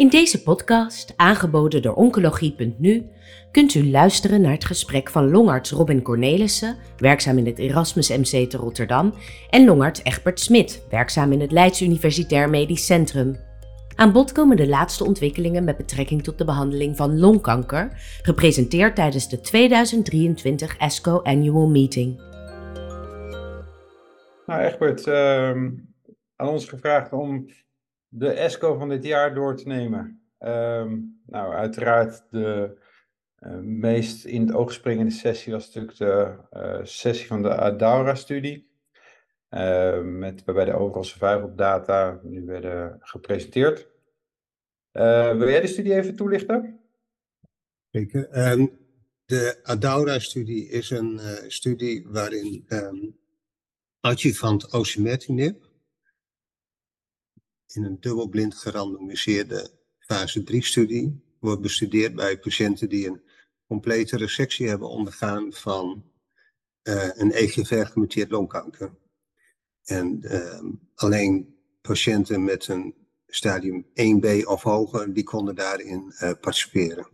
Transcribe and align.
In 0.00 0.08
deze 0.08 0.42
podcast, 0.42 1.14
aangeboden 1.16 1.82
door 1.82 1.94
Oncologie.nu, 1.94 3.06
kunt 3.50 3.74
u 3.74 3.90
luisteren 3.90 4.40
naar 4.40 4.52
het 4.52 4.64
gesprek 4.64 5.10
van 5.10 5.30
longarts 5.30 5.70
Robin 5.70 6.02
Cornelissen, 6.02 6.76
werkzaam 6.96 7.38
in 7.38 7.46
het 7.46 7.58
Erasmus 7.58 8.08
MC 8.08 8.50
te 8.50 8.56
Rotterdam, 8.56 9.14
en 9.50 9.64
longarts 9.64 10.04
Egbert 10.04 10.40
Smit, 10.40 10.86
werkzaam 10.90 11.32
in 11.32 11.40
het 11.40 11.52
Leids 11.52 11.82
Universitair 11.82 12.50
Medisch 12.50 12.86
Centrum. 12.86 13.36
Aan 13.96 14.12
bod 14.12 14.32
komen 14.32 14.56
de 14.56 14.68
laatste 14.68 15.04
ontwikkelingen 15.04 15.64
met 15.64 15.76
betrekking 15.76 16.22
tot 16.22 16.38
de 16.38 16.44
behandeling 16.44 16.96
van 16.96 17.18
longkanker, 17.18 17.88
gepresenteerd 18.22 18.94
tijdens 18.94 19.28
de 19.28 19.40
2023 19.40 20.76
ESCO 20.76 21.18
Annual 21.22 21.68
Meeting. 21.68 22.20
Nou, 24.46 24.62
Egbert, 24.62 25.06
ehm, 25.06 25.70
aan 26.36 26.48
ons 26.48 26.68
gevraagd 26.68 27.12
om 27.12 27.46
de 28.12 28.30
ESCO 28.30 28.78
van 28.78 28.88
dit 28.88 29.04
jaar 29.04 29.34
door 29.34 29.56
te 29.56 29.68
nemen. 29.68 30.22
Ehm, 30.38 30.98
nou, 31.26 31.54
uiteraard 31.54 32.24
de 32.30 32.78
uh, 33.40 33.58
meest 33.58 34.24
in 34.24 34.40
het 34.46 34.54
oog 34.54 34.72
springende 34.72 35.10
sessie 35.10 35.52
was 35.52 35.66
natuurlijk 35.66 35.96
de 35.96 36.36
uh, 36.52 36.80
sessie 36.82 37.26
van 37.26 37.42
de 37.42 37.56
Adaura-studie. 37.56 38.68
Uh, 39.50 40.00
met, 40.00 40.44
waarbij 40.44 40.64
de 40.64 40.72
overal 40.72 41.04
survival 41.04 41.54
data 41.54 42.20
nu 42.22 42.44
werden 42.44 42.96
gepresenteerd. 43.00 43.88
wil 44.92 45.48
jij 45.48 45.60
de 45.60 45.66
studie 45.66 45.94
even 45.94 46.16
toelichten? 46.16 46.80
Zeker. 47.90 48.50
Um, 48.50 48.78
de 49.24 49.60
Adaura-studie 49.62 50.68
is 50.68 50.90
een 50.90 51.20
studie 51.48 52.06
waarin 52.08 52.64
um, 52.68 53.18
adjuvant 54.00 54.72
osimertinib 54.72 55.69
in 57.72 57.84
een 57.84 58.00
dubbelblind 58.00 58.54
gerandomiseerde 58.54 59.70
fase 59.98 60.40
3-studie 60.40 61.24
wordt 61.38 61.60
bestudeerd 61.62 62.14
bij 62.14 62.38
patiënten 62.38 62.88
die 62.88 63.06
een 63.06 63.22
complete 63.66 64.16
resectie 64.16 64.68
hebben 64.68 64.88
ondergaan 64.88 65.52
van 65.52 66.04
uh, 66.82 67.08
een 67.12 67.32
EGFR-gemuteerd 67.32 68.30
longkanker. 68.30 68.94
En 69.84 70.18
uh, 70.22 70.62
alleen 70.94 71.58
patiënten 71.80 72.44
met 72.44 72.68
een 72.68 72.94
stadium 73.26 73.86
1b 73.86 74.44
of 74.44 74.62
hoger, 74.62 75.14
die 75.14 75.24
konden 75.24 75.54
daarin 75.54 76.14
uh, 76.22 76.30
participeren. 76.40 77.08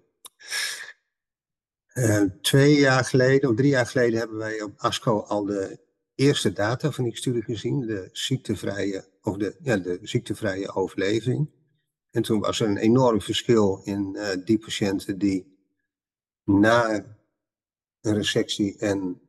twee 2.40 2.74
jaar 2.74 3.04
geleden, 3.04 3.50
of 3.50 3.56
drie 3.56 3.70
jaar 3.70 3.86
geleden, 3.86 4.18
hebben 4.18 4.36
wij 4.36 4.62
op 4.62 4.72
ASCO 4.76 5.20
al 5.20 5.44
de 5.44 5.78
eerste 6.14 6.52
data 6.52 6.90
van 6.90 7.04
die 7.04 7.16
studie 7.16 7.42
gezien, 7.42 7.80
de 7.80 8.08
ziektevrije, 8.12 9.08
of 9.26 9.36
de, 9.36 9.56
ja, 9.62 9.76
de 9.76 9.98
ziektevrije 10.02 10.74
overleving. 10.74 11.50
En 12.10 12.22
toen 12.22 12.40
was 12.40 12.60
er 12.60 12.68
een 12.68 12.76
enorm 12.76 13.20
verschil 13.20 13.80
in 13.84 14.14
uh, 14.14 14.28
die 14.44 14.58
patiënten 14.58 15.18
die 15.18 15.58
na 16.44 17.04
een 18.00 18.14
resectie 18.14 18.78
en 18.78 19.20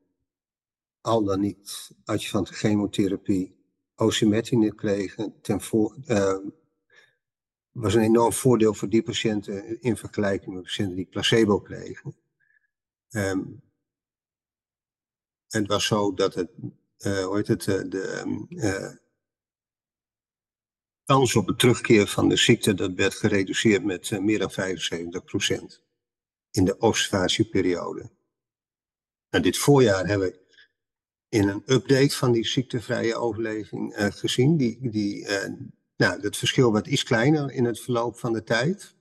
al 1.01 1.23
dan 1.23 1.39
niet 1.39 1.91
adjuvante 2.05 2.53
chemotherapie 2.53 3.55
osimertinib 3.95 4.75
kregen, 4.75 5.41
ten 5.41 5.61
voor, 5.61 5.95
uh, 6.07 6.37
was 7.71 7.93
een 7.93 8.01
enorm 8.01 8.33
voordeel 8.33 8.73
voor 8.73 8.89
die 8.89 9.03
patiënten 9.03 9.81
in 9.81 9.97
vergelijking 9.97 10.53
met 10.53 10.63
patiënten 10.63 10.95
die 10.95 11.05
placebo 11.05 11.59
kregen. 11.59 12.15
Um, 13.09 13.61
het 15.47 15.67
was 15.67 15.85
zo 15.85 16.13
dat 16.13 16.33
het, 16.33 16.49
uh, 16.99 17.25
hoe 17.25 17.35
heet 17.35 17.47
het, 17.47 17.63
de 17.63 18.45
uh, 18.49 19.06
kans 21.07 21.35
op 21.35 21.47
het 21.47 21.59
terugkeer 21.59 22.07
van 22.07 22.29
de 22.29 22.35
ziekte, 22.35 22.73
dat 22.73 22.93
werd 22.93 23.13
gereduceerd 23.13 23.83
met 23.83 24.09
uh, 24.09 24.19
meer 24.19 24.39
dan 24.39 24.51
75% 24.51 24.55
in 26.51 26.65
de 26.65 26.77
observatieperiode. 26.77 28.09
Nou, 29.29 29.43
dit 29.43 29.57
voorjaar 29.57 30.07
hebben 30.07 30.27
we 30.27 30.45
in 31.29 31.47
een 31.47 31.63
update 31.65 32.15
van 32.15 32.31
die 32.31 32.45
ziektevrije 32.45 33.15
overleving 33.15 33.93
gezien. 33.97 34.57
Die, 34.57 34.89
die, 34.89 35.27
nou, 35.97 36.21
het 36.21 36.37
verschil 36.37 36.73
werd 36.73 36.87
iets 36.87 37.03
kleiner 37.03 37.51
in 37.51 37.65
het 37.65 37.79
verloop 37.79 38.17
van 38.19 38.33
de 38.33 38.43
tijd. 38.43 38.95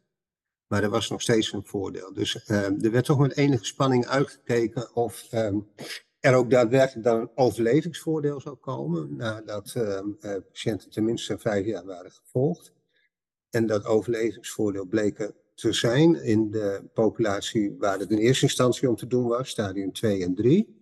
Maar 0.66 0.82
er 0.82 0.90
was 0.90 1.08
nog 1.10 1.22
steeds 1.22 1.52
een 1.52 1.66
voordeel. 1.66 2.12
Dus 2.12 2.48
er 2.48 2.90
werd 2.90 3.04
toch 3.04 3.18
met 3.18 3.36
enige 3.36 3.64
spanning 3.64 4.06
uitgekeken 4.06 4.94
of 4.94 5.32
um, 5.32 5.68
er 6.20 6.34
ook 6.34 6.50
daadwerkelijk 6.50 7.04
dan 7.04 7.20
een 7.20 7.30
overlevingsvoordeel 7.34 8.40
zou 8.40 8.56
komen 8.56 9.16
nadat 9.16 9.74
uh, 9.76 10.00
patiënten 10.20 10.90
tenminste 10.90 11.38
vijf 11.38 11.66
jaar 11.66 11.84
waren 11.84 12.10
gevolgd. 12.10 12.72
En 13.50 13.66
dat 13.66 13.84
overlevingsvoordeel 13.84 14.84
bleek 14.84 15.32
te 15.54 15.72
zijn 15.72 16.14
in 16.14 16.50
de 16.50 16.90
populatie 16.94 17.76
waar 17.78 17.98
het 17.98 18.10
in 18.10 18.18
eerste 18.18 18.44
instantie 18.44 18.88
om 18.88 18.96
te 18.96 19.06
doen 19.06 19.26
was, 19.26 19.48
stadium 19.48 19.92
2 19.92 20.22
en 20.22 20.34
3. 20.34 20.74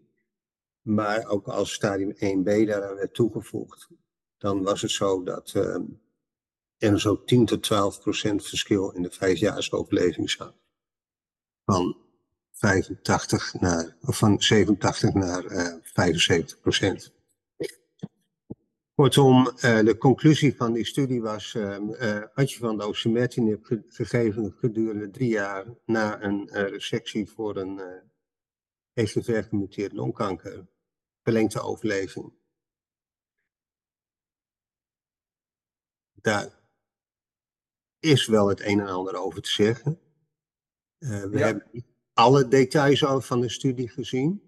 Maar 0.83 1.27
ook 1.27 1.49
als 1.49 1.73
stadium 1.73 2.15
1b 2.15 2.67
daaraan 2.67 2.94
werd 2.94 3.15
toegevoegd, 3.15 3.89
dan 4.39 4.62
was 4.62 4.83
het 4.83 4.91
zo 4.91 5.23
dat 5.23 5.53
uh, 5.56 5.77
er 6.77 7.00
zo 7.00 7.25
10 7.25 7.47
tot 7.47 7.62
12 7.62 8.00
procent 8.00 8.47
verschil 8.47 8.91
in 8.91 9.03
de 9.03 9.11
vijfjaarsoverleving 9.11 10.31
zat. 10.31 10.55
Van 11.65 12.03
85 12.64 13.54
naar, 13.60 13.97
of 14.00 14.19
van 14.19 14.42
87 14.42 15.14
naar 15.14 15.44
uh, 15.44 15.75
75 15.82 16.60
procent. 16.60 17.12
Kortom, 18.94 19.47
uh, 19.47 19.52
de 19.78 19.97
conclusie 19.98 20.56
van 20.56 20.72
die 20.72 20.84
studie 20.84 21.22
was, 21.22 21.54
uh, 21.54 21.78
uh, 21.78 22.22
adjuvant 22.34 22.82
osimertinib 22.82 23.64
ge 23.64 23.82
gegeven 23.86 24.52
gedurende 24.52 25.10
drie 25.10 25.28
jaar 25.28 25.66
na 25.84 26.22
een 26.22 26.48
resectie 26.52 27.30
voor 27.30 27.56
een 27.56 27.78
uh, 27.78 29.04
EGFR-gemuteerd 29.04 29.92
longkanker, 29.92 30.66
verlengde 31.22 31.60
overleving. 31.60 32.32
Daar 36.12 36.62
is 37.98 38.26
wel 38.26 38.48
het 38.48 38.60
een 38.60 38.81
en 38.81 38.88
ander 38.88 39.14
over 39.14 39.42
te 39.42 39.50
zeggen. 39.50 40.00
we 40.98 41.28
ja. 41.32 41.44
hebben 41.46 41.94
alle 42.14 42.48
details 42.48 43.04
al 43.04 43.20
van 43.20 43.41
de 43.41 43.48
studie 43.48 43.88
gezien. 43.88 44.42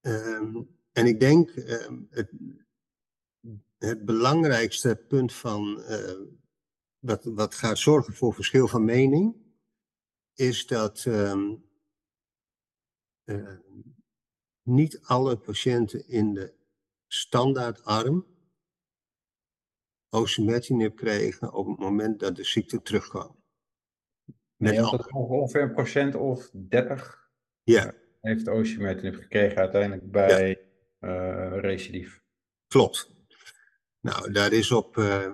Um, 0.00 0.80
en 0.92 1.06
ik 1.06 1.20
denk 1.20 1.56
um, 1.56 2.06
het, 2.10 2.32
het, 3.78 4.04
belangrijkste 4.04 5.04
punt 5.08 5.32
van 5.32 5.84
uh, 5.88 6.20
wat, 6.98 7.24
wat 7.24 7.54
gaat 7.54 7.78
zorgen 7.78 8.14
voor 8.14 8.34
verschil 8.34 8.68
van 8.68 8.84
mening, 8.84 9.36
is 10.34 10.66
dat 10.66 11.04
uh, 11.04 11.50
niet 14.62 15.00
alle 15.02 15.36
patiënten 15.36 16.08
in 16.08 16.34
de 16.34 16.54
standaardarm 17.06 18.26
osimertinib 20.08 20.96
kregen 20.96 21.52
op 21.52 21.66
het 21.66 21.78
moment 21.78 22.20
dat 22.20 22.36
de 22.36 22.44
ziekte 22.44 22.82
terugkwam. 22.82 23.41
Nee, 24.62 24.76
dat 24.76 25.12
ongeveer 25.12 25.62
een 25.62 25.72
procent 25.72 26.14
of 26.14 26.50
30 26.52 27.30
ja. 27.62 27.94
heeft 28.20 28.48
osimertinib 28.48 29.14
gekregen 29.14 29.56
uiteindelijk 29.56 30.10
bij 30.10 30.58
ja. 31.00 31.08
uh, 31.08 31.60
recidief. 31.60 32.22
Klopt. 32.66 33.10
Nou, 34.00 34.32
daar 34.32 34.52
is 34.52 34.70
op, 34.70 34.96
uh, 34.96 35.26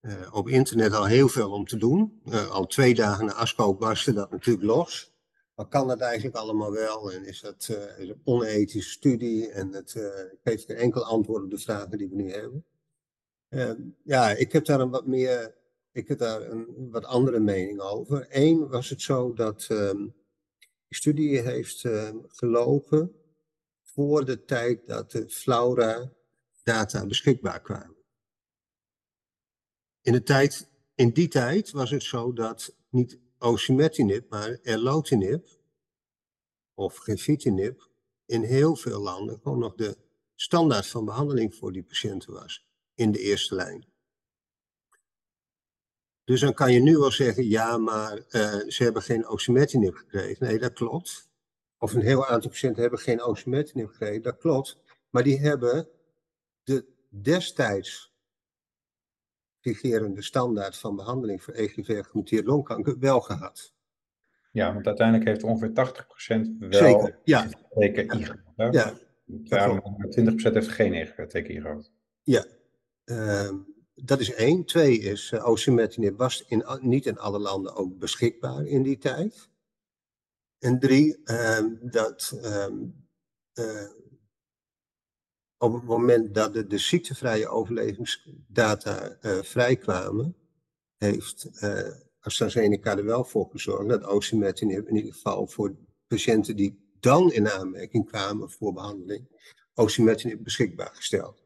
uh, 0.00 0.34
op 0.34 0.48
internet 0.48 0.92
al 0.92 1.06
heel 1.06 1.28
veel 1.28 1.50
om 1.50 1.66
te 1.66 1.76
doen. 1.76 2.22
al 2.50 2.66
twee 2.66 2.94
dagen 2.94 3.24
na 3.24 3.32
ASCO 3.32 3.74
barstte 3.74 4.12
dat 4.12 4.30
natuurlijk 4.30 4.66
los. 4.66 5.14
Maar 5.54 5.66
kan 5.66 5.88
dat 5.88 6.00
eigenlijk 6.00 6.36
allemaal 6.36 6.72
wel? 6.72 7.12
En 7.12 7.24
is 7.24 7.40
dat 7.40 7.68
is 7.98 8.08
een 8.08 8.20
onethische 8.24 8.90
studie? 8.90 9.50
En 9.50 9.72
het 9.72 9.92
geeft 10.44 10.64
geen 10.64 10.76
enkel 10.76 11.04
antwoord 11.04 11.42
op 11.42 11.50
de 11.50 11.58
vragen 11.58 11.98
die 11.98 12.08
we 12.08 12.14
nu 12.14 12.30
hebben. 12.30 12.64
ja, 14.04 14.30
ik 14.30 14.52
heb 14.52 14.64
daar 14.64 14.80
een 14.80 14.90
wat 14.90 15.06
meer 15.06 15.54
ik 15.92 16.08
heb 16.08 16.18
daar 16.18 16.42
een 16.50 16.90
wat 16.90 17.04
andere 17.04 17.40
mening 17.40 17.80
over. 17.80 18.26
Eén 18.28 18.68
was 18.68 18.88
het 18.88 19.02
zo 19.02 19.32
dat 19.32 19.68
um, 19.70 20.14
die 20.88 20.96
studie 20.96 21.40
heeft 21.40 21.84
um, 21.84 22.24
gelopen 22.28 23.14
voor 23.82 24.24
de 24.24 24.44
tijd 24.44 24.86
dat 24.86 25.10
de 25.10 25.30
Flaura 25.30 26.12
data 26.62 27.06
beschikbaar 27.06 27.60
kwamen. 27.60 27.96
In, 30.00 30.12
de 30.12 30.22
tijd, 30.22 30.68
in 30.94 31.10
die 31.10 31.28
tijd 31.28 31.70
was 31.70 31.90
het 31.90 32.02
zo 32.02 32.32
dat 32.32 32.74
niet 32.88 33.18
osimertinib, 33.38 34.30
maar 34.30 34.58
erlotinib 34.62 35.48
of 36.74 36.96
gefitinib 36.96 37.90
in 38.26 38.42
heel 38.42 38.76
veel 38.76 39.00
landen 39.00 39.40
gewoon 39.42 39.58
nog 39.58 39.74
de 39.74 39.96
standaard 40.34 40.86
van 40.86 41.04
behandeling 41.04 41.54
voor 41.54 41.72
die 41.72 41.82
patiënten 41.82 42.32
was 42.32 42.66
in 42.94 43.12
de 43.12 43.18
eerste 43.18 43.54
lijn. 43.54 43.91
Dus 46.32 46.40
dan 46.40 46.54
kan 46.54 46.72
je 46.72 46.80
nu 46.80 46.98
wel 46.98 47.10
zeggen, 47.10 47.48
ja, 47.48 47.78
maar 47.78 48.16
uh, 48.16 48.22
ze 48.68 48.82
hebben 48.82 49.02
geen 49.02 49.26
osimertinib 49.26 49.94
gekregen. 49.94 50.46
Nee, 50.46 50.58
dat 50.58 50.72
klopt. 50.72 51.30
Of 51.78 51.94
een 51.94 52.00
heel 52.00 52.26
aantal 52.26 52.50
patiënten 52.50 52.82
hebben 52.82 52.98
geen 53.00 53.22
osimertinib 53.22 53.88
gekregen, 53.88 54.22
dat 54.22 54.38
klopt. 54.38 54.78
Maar 55.10 55.22
die 55.22 55.40
hebben 55.40 55.88
de 56.62 56.86
destijds 57.08 58.14
vigerende 59.60 60.22
standaard 60.22 60.76
van 60.76 60.96
behandeling 60.96 61.42
voor 61.42 61.54
EGFR-gemuteerd 61.54 62.46
longkanker 62.46 62.98
wel 62.98 63.20
gehad. 63.20 63.74
Ja, 64.52 64.72
want 64.74 64.86
uiteindelijk 64.86 65.28
heeft 65.28 65.42
ongeveer 65.42 65.70
80% 65.70 66.58
wel 66.58 66.72
Zeker, 66.72 67.18
ja. 67.24 67.46
TKI 67.68 68.24
gehad. 68.24 68.38
hè? 68.56 68.66
Ja, 68.66 68.94
Terwijl 69.44 69.82
20% 70.50 70.52
heeft 70.52 70.68
geen 70.68 70.92
EGFR-TKI 70.92 71.60
gehad. 71.60 71.90
ja. 72.22 72.44
Ehm, 73.04 73.56
dat 73.94 74.20
is 74.20 74.32
één. 74.32 74.64
Twee 74.64 74.98
is, 74.98 75.30
uh, 75.30 75.48
osimertinib 75.48 76.18
was 76.18 76.44
in, 76.48 76.64
niet 76.80 77.06
in 77.06 77.18
alle 77.18 77.38
landen 77.38 77.74
ook 77.74 77.98
beschikbaar 77.98 78.66
in 78.66 78.82
die 78.82 78.98
tijd. 78.98 79.48
En 80.58 80.78
drie, 80.78 81.22
ehm, 81.24 81.74
dat 81.80 82.38
ehm, 82.42 82.76
eh, 83.52 83.90
op 85.56 85.72
het 85.72 85.84
moment 85.84 86.34
dat 86.34 86.54
de, 86.54 86.78
ziektevrije 86.78 87.48
overlevingsdata 87.48 89.08
eh, 89.20 89.42
vrijkwamen, 89.42 90.36
heeft 90.96 91.50
AstraZeneca 92.20 92.96
er 92.96 93.04
wel 93.04 93.24
voor 93.24 93.48
gezorgd 93.50 93.88
dat 93.88 94.04
osimertinib 94.04 94.88
in 94.88 94.96
ieder 94.96 95.12
geval 95.12 95.46
voor 95.46 95.76
patiënten 96.06 96.56
die 96.56 96.96
dan 97.00 97.32
in 97.32 97.48
aanmerking 97.48 98.08
kwamen 98.08 98.50
voor 98.50 98.72
behandeling, 98.72 99.28
osimertinib 99.74 100.42
beschikbaar 100.42 100.90
gesteld. 100.94 101.41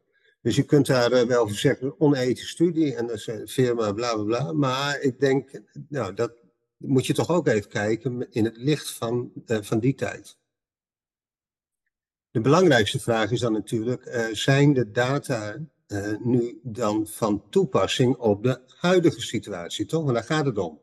Dus 0.47 0.55
je 0.55 0.63
kunt 0.63 0.85
daar 0.85 1.11
eh, 1.11 1.27
wel 1.27 1.47
voor 1.47 1.57
zeggen, 1.57 1.99
onethische 1.99 2.47
studie 2.47 2.95
en 2.95 3.07
dat 3.07 3.15
is 3.15 3.27
een 3.27 3.47
firma, 3.47 3.91
bla 3.91 4.13
bla 4.15 4.23
bla. 4.23 4.51
Maar 4.51 4.99
ik 4.99 5.19
denk, 5.19 5.61
nou, 5.89 6.13
dat 6.13 6.33
moet 6.77 7.05
je 7.05 7.13
toch 7.13 7.29
ook 7.29 7.47
even 7.47 7.69
kijken 7.69 8.31
in 8.31 8.43
het 8.43 8.57
licht 8.57 8.91
van, 8.91 9.31
eh, 9.45 9.61
van 9.61 9.79
die 9.79 9.95
tijd. 9.95 10.37
De 12.31 12.41
belangrijkste 12.41 12.99
vraag 12.99 13.31
is 13.31 13.39
dan 13.39 13.53
natuurlijk, 13.53 14.05
eh, 14.05 14.25
zijn 14.31 14.73
de 14.73 14.91
data 14.91 15.57
eh, 15.87 16.17
nu 16.19 16.59
dan 16.63 17.07
van 17.07 17.49
toepassing 17.49 18.15
op 18.15 18.43
de 18.43 18.61
huidige 18.67 19.21
situatie, 19.21 19.85
toch? 19.85 20.03
Want 20.03 20.13
daar 20.13 20.23
gaat 20.23 20.45
het 20.45 20.57
om. 20.57 20.81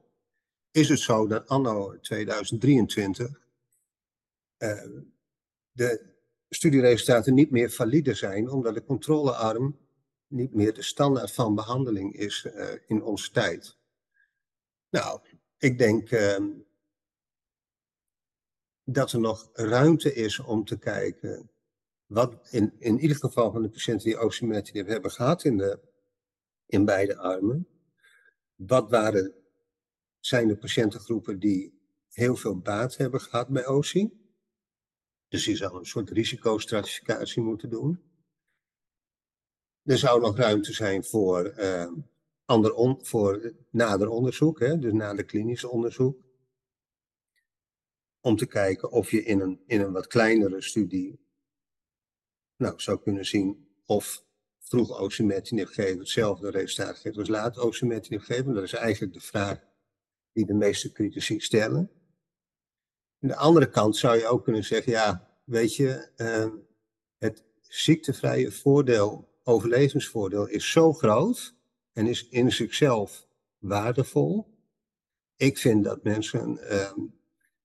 Is 0.70 0.88
het 0.88 1.00
zo 1.00 1.26
dat 1.26 1.48
anno 1.48 2.00
2023 2.00 3.40
eh, 4.56 4.84
de 5.72 6.13
studieresultaten 6.54 7.34
niet 7.34 7.50
meer 7.50 7.70
valide 7.70 8.14
zijn, 8.14 8.50
omdat 8.50 8.74
de 8.74 8.84
controlearm 8.84 9.78
niet 10.26 10.54
meer 10.54 10.74
de 10.74 10.82
standaard 10.82 11.32
van 11.32 11.54
behandeling 11.54 12.16
is 12.16 12.44
eh, 12.44 12.68
in 12.86 13.02
onze 13.02 13.30
tijd? 13.30 13.76
Nou, 14.90 15.20
ik 15.58 15.78
denk 15.78 16.10
ehm, 16.10 16.48
dat 18.84 19.12
er 19.12 19.20
nog 19.20 19.50
ruimte 19.52 20.14
is 20.14 20.38
om 20.38 20.64
te 20.64 20.78
kijken 20.78 21.50
wat 22.06 22.48
in, 22.50 22.72
in 22.78 22.98
ieder 22.98 23.16
geval 23.16 23.52
van 23.52 23.62
de 23.62 23.68
patiënten 23.68 24.08
die 24.08 24.18
osimertinib 24.18 24.86
hebben 24.86 25.10
gehad 25.10 25.44
in, 25.44 25.56
de, 25.56 25.80
in 26.66 26.84
beide 26.84 27.16
armen, 27.16 27.68
wat 28.54 28.90
waren, 28.90 29.34
zijn 30.20 30.48
de 30.48 30.56
patiëntengroepen 30.56 31.38
die 31.38 31.82
heel 32.12 32.36
veel 32.36 32.58
baat 32.58 32.96
hebben 32.96 33.20
gehad 33.20 33.48
bij 33.48 33.66
OSI? 33.66 34.23
Dus 35.28 35.44
je 35.44 35.56
zou 35.56 35.78
een 35.78 35.86
soort 35.86 36.10
risicostratificatie 36.10 37.42
moeten 37.42 37.70
doen. 37.70 38.02
Er 39.82 39.98
zou 39.98 40.20
nog 40.20 40.36
ruimte 40.36 40.72
zijn 40.72 41.04
voor, 41.04 41.44
eh, 41.44 41.92
ander 42.44 42.74
on, 42.74 43.04
voor 43.04 43.54
nader 43.70 44.08
onderzoek, 44.08 44.60
hè, 44.60 44.78
dus 44.78 44.92
nader 44.92 45.24
klinisch 45.24 45.64
onderzoek. 45.64 46.22
Om 48.20 48.36
te 48.36 48.46
kijken 48.46 48.90
of 48.90 49.10
je 49.10 49.22
in 49.22 49.40
een, 49.40 49.62
in 49.66 49.80
een 49.80 49.92
wat 49.92 50.06
kleinere 50.06 50.62
studie 50.62 51.20
nou, 52.56 52.80
zou 52.80 53.00
kunnen 53.00 53.26
zien 53.26 53.68
of 53.84 54.24
vroeg 54.58 54.98
osimertinib 54.98 55.68
geven 55.68 55.98
hetzelfde 55.98 56.50
resultaat 56.50 56.98
geeft 56.98 57.18
als 57.18 57.28
laat 57.28 57.58
osimertinib 57.58 58.22
geven. 58.22 58.54
Dat 58.54 58.62
is 58.62 58.72
eigenlijk 58.72 59.12
de 59.12 59.20
vraag 59.20 59.64
die 60.32 60.46
de 60.46 60.54
meeste 60.54 60.92
critici 60.92 61.40
stellen. 61.40 61.90
Aan 63.24 63.30
de 63.30 63.36
andere 63.36 63.68
kant 63.68 63.96
zou 63.96 64.18
je 64.18 64.26
ook 64.26 64.44
kunnen 64.44 64.64
zeggen, 64.64 64.92
ja, 64.92 65.28
weet 65.44 65.76
je, 65.76 66.08
eh, 66.16 66.48
het 67.18 67.44
ziektevrije 67.60 68.52
voordeel, 68.52 69.28
overlevingsvoordeel 69.42 70.46
is 70.48 70.70
zo 70.70 70.92
groot 70.92 71.54
en 71.92 72.06
is 72.06 72.28
in 72.28 72.52
zichzelf 72.52 73.26
waardevol. 73.58 74.46
Ik 75.36 75.58
vind 75.58 75.84
dat 75.84 76.02
mensen 76.02 76.58
eh, 76.58 76.92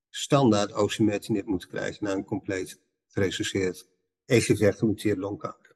standaard 0.09 0.73
osimertinib 0.73 1.45
moeten 1.45 1.69
krijgen 1.69 2.03
na 2.03 2.11
een 2.11 2.25
compleet 2.25 2.79
gerecenseerd 3.07 3.87
EGFR-gemuteerd 4.25 5.17
longkanker. 5.17 5.75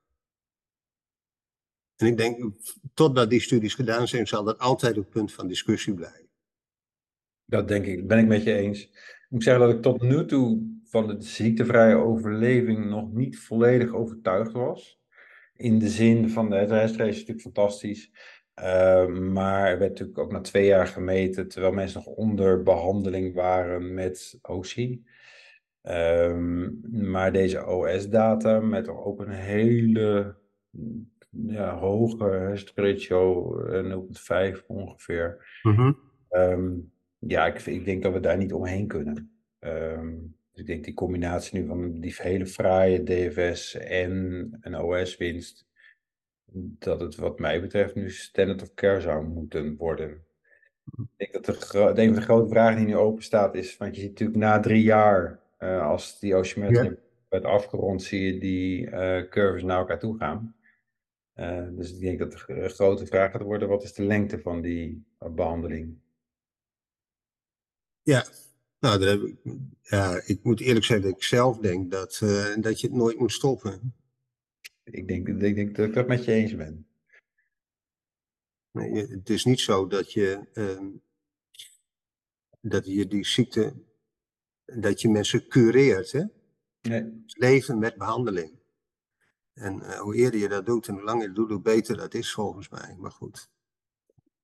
En 1.95 2.07
ik 2.07 2.17
denk, 2.17 2.53
totdat 2.93 3.29
die 3.29 3.41
studies 3.41 3.73
gedaan 3.75 4.07
zijn, 4.07 4.27
zal 4.27 4.43
dat 4.43 4.59
altijd 4.59 4.97
een 4.97 5.09
punt 5.09 5.33
van 5.33 5.47
discussie 5.47 5.93
blijven. 5.93 6.29
Dat 7.45 7.67
denk 7.67 7.85
ik, 7.85 8.07
ben 8.07 8.19
ik 8.19 8.27
met 8.27 8.43
je 8.43 8.53
eens. 8.53 8.89
Ik 9.33 9.39
moet 9.39 9.47
zeggen 9.47 9.67
dat 9.67 9.75
ik 9.75 9.81
tot 9.81 10.01
nu 10.01 10.25
toe 10.25 10.77
van 10.83 11.07
de 11.07 11.15
ziektevrije 11.19 11.95
overleving 11.95 12.85
nog 12.85 13.11
niet 13.11 13.39
volledig 13.39 13.93
overtuigd 13.93 14.51
was. 14.51 15.01
In 15.55 15.79
de 15.79 15.87
zin 15.87 16.29
van 16.29 16.49
de 16.49 16.57
restrace 16.57 17.09
is 17.09 17.17
natuurlijk 17.17 17.41
fantastisch. 17.41 18.11
Uh, 18.59 19.07
maar 19.07 19.67
er 19.67 19.79
werd 19.79 19.89
natuurlijk 19.89 20.17
ook 20.17 20.31
na 20.31 20.41
twee 20.41 20.65
jaar 20.65 20.87
gemeten, 20.87 21.47
terwijl 21.47 21.73
mensen 21.73 22.01
nog 22.05 22.15
onder 22.15 22.63
behandeling 22.63 23.33
waren 23.33 23.93
met 23.93 24.39
OC. 24.41 24.75
Um, 25.81 26.79
maar 26.91 27.31
deze 27.31 27.65
OS-data 27.65 28.59
met 28.59 28.87
ook 28.87 29.19
een 29.19 29.31
hele 29.31 30.35
ja, 31.29 31.77
hoge 31.77 32.55
ratio, 32.75 33.55
0,5 34.55 34.65
ongeveer. 34.65 35.59
Mm 35.63 35.75
-hmm. 35.75 35.99
um, 36.29 36.92
ja, 37.27 37.45
ik, 37.45 37.65
ik, 37.65 37.85
denk 37.85 38.03
dat 38.03 38.13
we 38.13 38.19
daar 38.19 38.37
niet 38.37 38.53
omheen 38.53 38.87
kunnen. 38.87 39.31
Um, 39.59 40.35
dus 40.51 40.61
ik 40.61 40.67
denk 40.67 40.83
die 40.83 40.93
combinatie 40.93 41.59
nu 41.59 41.67
van 41.67 41.99
die 41.99 42.15
hele 42.17 42.45
fraaie 42.45 43.03
DFS 43.03 43.75
en 43.75 44.11
een 44.61 44.79
OS-winst, 44.79 45.65
dat 46.79 46.99
het 46.99 47.15
wat 47.15 47.39
mij 47.39 47.61
betreft 47.61 47.95
nu 47.95 48.11
standard 48.11 48.61
of 48.61 48.73
care 48.73 49.01
zou 49.01 49.25
moeten 49.25 49.75
worden. 49.75 50.23
Ik 51.17 51.31
denk 51.31 51.33
dat 51.33 51.45
de, 51.45 52.01
een 52.01 52.07
van 52.07 52.15
de 52.15 52.21
grote 52.21 52.49
vragen 52.49 52.77
die 52.77 52.85
nu 52.85 52.95
open 52.95 53.23
staat 53.23 53.55
is, 53.55 53.77
want 53.77 53.95
je 53.95 54.01
ziet 54.01 54.09
natuurlijk 54.09 54.39
na 54.39 54.59
drie 54.59 54.83
jaar, 54.83 55.39
uh, 55.59 55.87
als 55.87 56.19
die 56.19 56.35
Ocean 56.35 56.73
ja. 56.73 56.95
werd 57.29 57.45
afgerond, 57.45 58.03
zie 58.03 58.33
je 58.33 58.39
die 58.39 58.87
uh, 58.87 59.29
curves 59.29 59.63
naar 59.63 59.77
elkaar 59.77 59.99
toe 59.99 60.17
gaan. 60.17 60.55
Uh, 61.35 61.67
dus 61.71 61.93
ik 61.93 61.99
denk 61.99 62.19
dat 62.19 62.31
de 62.31 62.69
grote 62.69 63.05
vraag 63.05 63.31
gaat 63.31 63.41
worden, 63.41 63.67
wat 63.67 63.83
is 63.83 63.93
de 63.93 64.03
lengte 64.03 64.39
van 64.39 64.61
die 64.61 65.05
behandeling? 65.17 66.01
Ja, 68.03 68.27
nou, 68.79 68.99
daar 68.99 69.09
heb 69.09 69.21
ik, 69.21 69.35
ja, 69.81 70.21
ik 70.25 70.43
moet 70.43 70.59
eerlijk 70.59 70.85
zeggen 70.85 71.07
dat 71.07 71.17
ik 71.17 71.23
zelf 71.23 71.57
denk 71.57 71.91
dat, 71.91 72.19
uh, 72.23 72.55
dat 72.55 72.81
je 72.81 72.87
het 72.87 72.95
nooit 72.95 73.19
moet 73.19 73.31
stoppen. 73.31 73.95
Ik 74.83 75.07
denk, 75.07 75.27
ik 75.27 75.39
denk 75.39 75.75
dat 75.75 75.87
ik 75.87 75.93
dat 75.93 76.07
met 76.07 76.25
je 76.25 76.31
eens 76.31 76.55
ben. 76.55 76.87
Nee, 78.71 79.07
het 79.07 79.29
is 79.29 79.45
niet 79.45 79.59
zo 79.59 79.87
dat 79.87 80.13
je, 80.13 80.47
uh, 80.53 80.87
dat 82.61 82.85
je 82.85 83.07
die 83.07 83.25
ziekte, 83.25 83.73
dat 84.65 85.01
je 85.01 85.09
mensen 85.09 85.47
cureert, 85.47 86.11
hè? 86.11 86.23
Nee. 86.81 87.23
Leven 87.27 87.79
met 87.79 87.97
behandeling. 87.97 88.59
En 89.53 89.75
uh, 89.75 89.99
hoe 89.99 90.15
eerder 90.15 90.39
je 90.39 90.47
dat 90.47 90.65
doet 90.65 90.87
en 90.87 90.93
hoe 90.93 91.03
langer 91.03 91.21
je 91.21 91.27
dat 91.27 91.35
doet, 91.35 91.49
hoe 91.49 91.61
beter 91.61 91.97
dat 91.97 92.13
is 92.13 92.31
volgens 92.31 92.69
mij. 92.69 92.95
Maar 92.97 93.11
goed. 93.11 93.49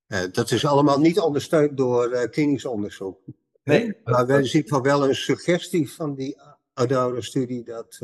Uh, 0.08 0.24
dat 0.32 0.52
is 0.52 0.66
allemaal 0.66 1.00
niet 1.00 1.20
ondersteund 1.20 1.78
door 1.78 2.30
klinisch 2.30 2.66
onderzoek. 2.66 3.22
Nee. 3.70 3.98
Maar 4.04 4.26
we 4.26 4.44
zien 4.44 4.68
van 4.68 4.82
wel 4.82 5.08
een 5.08 5.16
suggestie 5.16 5.92
van 5.92 6.16
die 6.16 6.38
Adouro-studie 6.74 7.64
dat, 7.64 8.00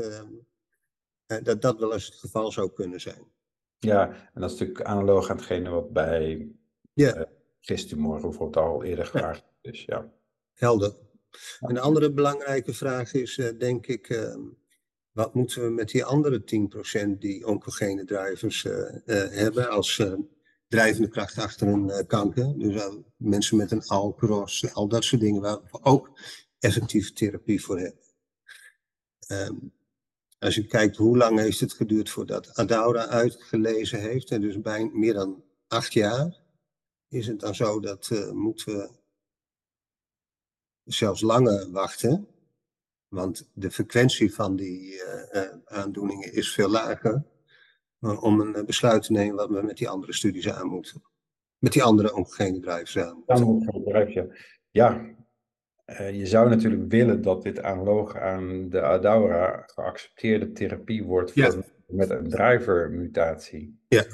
dat 1.43 1.61
dat 1.61 1.79
wel 1.79 1.93
eens 1.93 2.05
het 2.05 2.15
geval 2.15 2.51
zou 2.51 2.71
kunnen 2.73 3.01
zijn. 3.01 3.33
Ja, 3.79 4.09
en 4.33 4.41
dat 4.41 4.51
is 4.51 4.59
natuurlijk 4.59 4.87
analoog 4.87 5.29
aan 5.29 5.37
hetgene 5.37 5.69
wat 5.69 5.93
bij 5.93 6.47
ja. 6.93 7.17
uh, 7.17 7.95
bijvoorbeeld 7.95 8.57
al 8.57 8.83
eerder 8.83 9.05
gevraagd 9.05 9.43
ja. 9.61 9.71
is. 9.71 9.83
Ja. 9.85 10.11
Helder. 10.53 10.95
Een 11.59 11.79
andere 11.79 12.11
belangrijke 12.11 12.73
vraag 12.73 13.13
is, 13.13 13.37
uh, 13.37 13.59
denk 13.59 13.87
ik, 13.87 14.09
uh, 14.09 14.35
wat 15.11 15.33
moeten 15.33 15.63
we 15.63 15.69
met 15.69 15.89
die 15.89 16.05
andere 16.05 16.43
10% 17.05 17.09
die 17.17 17.47
oncogene 17.47 18.05
drivers 18.05 18.63
hebben 19.05 19.69
als 19.69 20.03
drijvende 20.67 21.07
kracht 21.09 21.37
achter 21.37 21.67
een 21.67 22.07
kanker? 22.07 22.59
Dus 22.59 22.89
mensen 23.17 23.57
met 23.57 23.71
een 23.71 23.85
alkros, 23.85 24.73
al 24.73 24.87
dat 24.87 25.03
soort 25.03 25.21
dingen 25.21 25.41
waar 25.41 25.61
we 25.61 25.83
ook 25.83 26.19
effectieve 26.59 27.13
therapie 27.13 27.61
voor 27.63 27.79
hebben. 27.79 28.03
Um, 29.27 29.73
als 30.39 30.55
je 30.55 30.67
kijkt 30.67 30.97
hoe 30.97 31.17
lang 31.17 31.39
heeft 31.39 31.59
het 31.59 31.73
geduurd 31.73 32.09
voordat 32.09 32.53
Adaura 32.53 33.07
uitgelezen 33.07 33.99
heeft, 33.99 34.31
en 34.31 34.41
dus 34.41 34.61
bijna 34.61 34.89
meer 34.93 35.13
dan 35.13 35.43
acht 35.67 35.93
jaar, 35.93 36.43
is 37.09 37.27
het 37.27 37.39
dan 37.39 37.55
zo 37.55 37.79
dat 37.79 38.09
uh, 38.09 38.31
moeten 38.31 38.77
we 38.77 38.89
zelfs 40.83 41.21
langer 41.21 41.71
wachten. 41.71 42.27
Want 43.07 43.49
de 43.53 43.71
frequentie 43.71 44.33
van 44.33 44.55
die 44.55 44.93
uh, 44.93 45.41
aandoeningen 45.65 46.33
is 46.33 46.53
veel 46.53 46.69
lager. 46.69 47.25
Om 47.99 48.39
een 48.39 48.65
besluit 48.65 49.03
te 49.03 49.11
nemen 49.11 49.35
wat 49.35 49.49
we 49.49 49.61
met 49.61 49.77
die 49.77 49.89
andere 49.89 50.13
studies 50.13 50.51
aan 50.51 50.67
moeten. 50.67 51.01
Met 51.57 51.73
die 51.73 51.83
andere 51.83 52.15
oncogene 52.15 52.59
drive 52.59 52.85
samen. 52.85 53.23
Ja, 53.25 54.27
ja. 54.71 55.13
Uh, 55.85 56.17
je 56.17 56.25
zou 56.25 56.49
natuurlijk 56.49 56.91
willen 56.91 57.21
dat 57.21 57.43
dit 57.43 57.61
analoog 57.61 58.17
aan 58.17 58.69
de 58.69 58.81
Adaura 58.81 59.63
geaccepteerde 59.65 60.51
therapie 60.51 61.03
wordt 61.03 61.31
voor, 61.31 61.65
met 61.87 62.09
een 62.09 62.29
driver-mutatie. 62.29 63.79
Ja. 63.87 64.05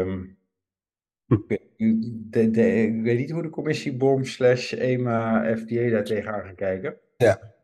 Um, 0.00 0.38
de, 1.36 2.50
de, 2.50 2.74
ik 2.74 3.02
weet 3.02 3.18
niet 3.18 3.30
hoe 3.30 3.42
de 3.42 3.50
commissie 3.50 3.96
BOM 3.96 4.24
slash 4.24 4.72
EMA 4.72 5.56
FDA 5.56 5.90
daar 5.90 6.04
tegenaan 6.04 6.44
gaan 6.44 6.54
kijken. 6.54 6.98
Ja. 7.16 7.54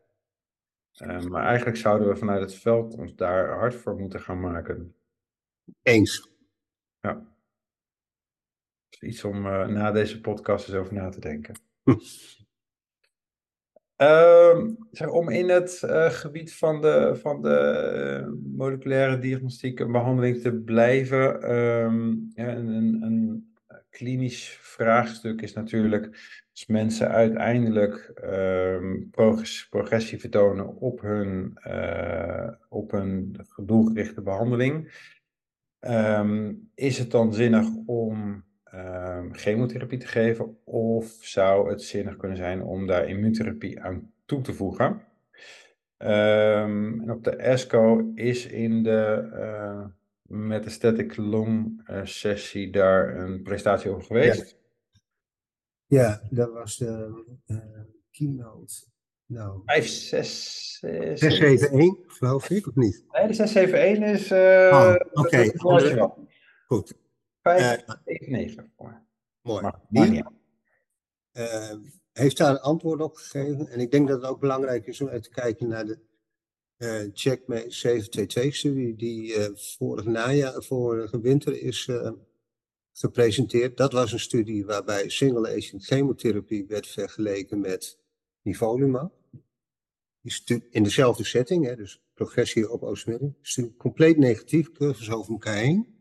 Uh, 1.01 1.21
maar 1.21 1.45
eigenlijk 1.45 1.77
zouden 1.77 2.07
we 2.07 2.15
vanuit 2.15 2.41
het 2.41 2.55
veld 2.55 2.95
ons 2.95 3.15
daar 3.15 3.57
hard 3.57 3.75
voor 3.75 3.95
moeten 3.95 4.21
gaan 4.21 4.39
maken. 4.39 4.95
Eens. 5.81 6.29
Ja. 6.99 7.27
Dus 8.89 9.01
iets 9.01 9.23
om 9.23 9.45
uh, 9.45 9.67
na 9.67 9.91
deze 9.91 10.21
podcast 10.21 10.67
eens 10.67 10.77
over 10.77 10.93
na 10.93 11.09
te 11.09 11.19
denken. 11.19 11.55
Hm. 11.83 11.95
Uh, 14.01 14.65
zeg, 14.91 15.09
om 15.09 15.29
in 15.29 15.49
het 15.49 15.81
uh, 15.85 16.09
gebied 16.09 16.53
van 16.55 16.81
de, 16.81 17.15
van 17.21 17.41
de 17.41 18.39
moleculaire 18.55 19.19
diagnostiek 19.19 19.79
en 19.79 19.91
behandeling 19.91 20.41
te 20.41 20.53
blijven, 20.53 21.55
um, 21.55 22.31
ja, 22.33 22.55
een, 22.55 23.01
een, 23.01 23.48
klinisch 23.99 24.57
vraagstuk 24.61 25.41
is 25.41 25.53
natuurlijk 25.53 26.05
als 26.51 26.65
mensen 26.65 27.09
uiteindelijk 27.09 28.21
um, 28.23 29.09
progressie 29.69 30.19
vertonen 30.19 30.75
op 30.75 31.01
hun, 31.01 31.57
uh, 31.67 32.49
op 32.69 32.91
hun 32.91 33.35
doelgerichte 33.65 34.21
behandeling. 34.21 34.91
Um, 35.79 36.69
is 36.75 36.97
het 36.97 37.11
dan 37.11 37.33
zinnig 37.33 37.67
om 37.85 38.43
um, 38.73 39.33
chemotherapie 39.33 39.99
te 39.99 40.07
geven 40.07 40.57
of 40.63 41.07
zou 41.21 41.69
het 41.69 41.81
zinnig 41.81 42.17
kunnen 42.17 42.37
zijn 42.37 42.63
om 42.63 42.87
daar 42.87 43.07
immuuntherapie 43.07 43.81
aan 43.81 44.11
toe 44.25 44.41
te 44.41 44.53
voegen? 44.53 45.01
en 45.97 47.11
op 47.11 47.23
de 47.23 47.35
ESCO 47.35 48.11
is 48.15 48.45
in 48.45 48.83
de 48.83 49.29
uh, 49.33 49.85
metastatic 50.29 51.17
lung 51.17 51.81
uh, 51.89 52.05
sessie 52.05 52.71
daar 52.71 53.17
een 53.17 53.41
presentatie 53.43 53.91
over 53.91 54.03
geweest. 54.03 54.57
Ja, 55.85 56.01
ja 56.01 56.21
dat 56.29 56.51
was 56.51 56.77
de 56.77 57.23
uh, 57.47 57.57
keynote. 58.11 58.87
Nou, 59.25 59.61
5, 59.65 59.87
6, 59.87 60.77
6, 60.79 61.19
671, 61.19 62.17
geloof 62.17 62.49
ik, 62.49 62.67
of 62.67 62.75
niet? 62.75 63.03
Nee, 63.11 63.27
de 63.27 63.33
671 63.33 64.21
is. 64.21 64.31
Uh, 64.31 64.69
oh, 64.71 64.95
Oké, 65.11 65.51
okay. 65.59 66.09
goed. 66.67 66.93
579. 67.41 68.65
Uh, 68.79 68.87
mooi. 69.41 69.61
Maar, 69.89 70.31
uh, 71.33 71.73
heeft 72.11 72.37
daar 72.37 72.49
een 72.49 72.59
antwoord 72.59 73.01
op 73.01 73.15
gegeven. 73.15 73.67
En 73.67 73.79
ik 73.79 73.91
denk 73.91 74.07
dat 74.07 74.21
het 74.21 74.29
ook 74.29 74.39
belangrijk 74.39 74.87
is 74.87 75.01
om 75.01 75.07
even 75.07 75.21
te 75.21 75.29
kijken 75.29 75.67
naar 75.67 75.85
de 75.85 75.99
uh, 76.79 77.09
Checkmate 77.13 77.71
722-studie 77.71 78.95
die 78.95 79.35
uh, 79.35 79.55
vorig 79.55 80.05
najaar, 80.05 80.63
vorige 80.63 81.21
winter 81.21 81.61
is 81.61 81.87
uh, 81.87 82.11
gepresenteerd. 82.93 83.77
Dat 83.77 83.93
was 83.93 84.11
een 84.11 84.19
studie 84.19 84.65
waarbij 84.65 85.09
single-agent 85.09 85.85
chemotherapie 85.85 86.65
werd 86.67 86.87
vergeleken 86.87 87.59
met 87.59 87.99
nivolumab. 88.41 89.17
In 90.69 90.83
dezelfde 90.83 91.23
setting, 91.23 91.65
hè, 91.65 91.75
dus 91.75 92.01
progressie 92.13 92.71
op 92.71 92.83
osimerting. 92.83 93.35
Studie 93.41 93.75
compleet 93.75 94.17
negatief, 94.17 94.71
curves 94.71 95.11
over 95.11 95.31
elkaar 95.31 95.57
heen. 95.57 95.97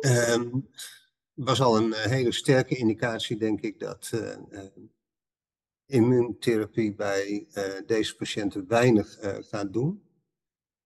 Um, 0.00 0.68
was 1.34 1.60
al 1.60 1.76
een 1.76 1.92
hele 1.94 2.32
sterke 2.32 2.76
indicatie, 2.76 3.36
denk 3.36 3.60
ik, 3.60 3.80
dat 3.80 4.12
immuuntherapie 5.86 6.94
bij 6.94 7.46
uh, 7.54 7.64
deze 7.86 8.16
patiënten 8.16 8.66
weinig 8.68 9.22
uh, 9.22 9.36
gaat 9.40 9.72
doen. 9.72 10.02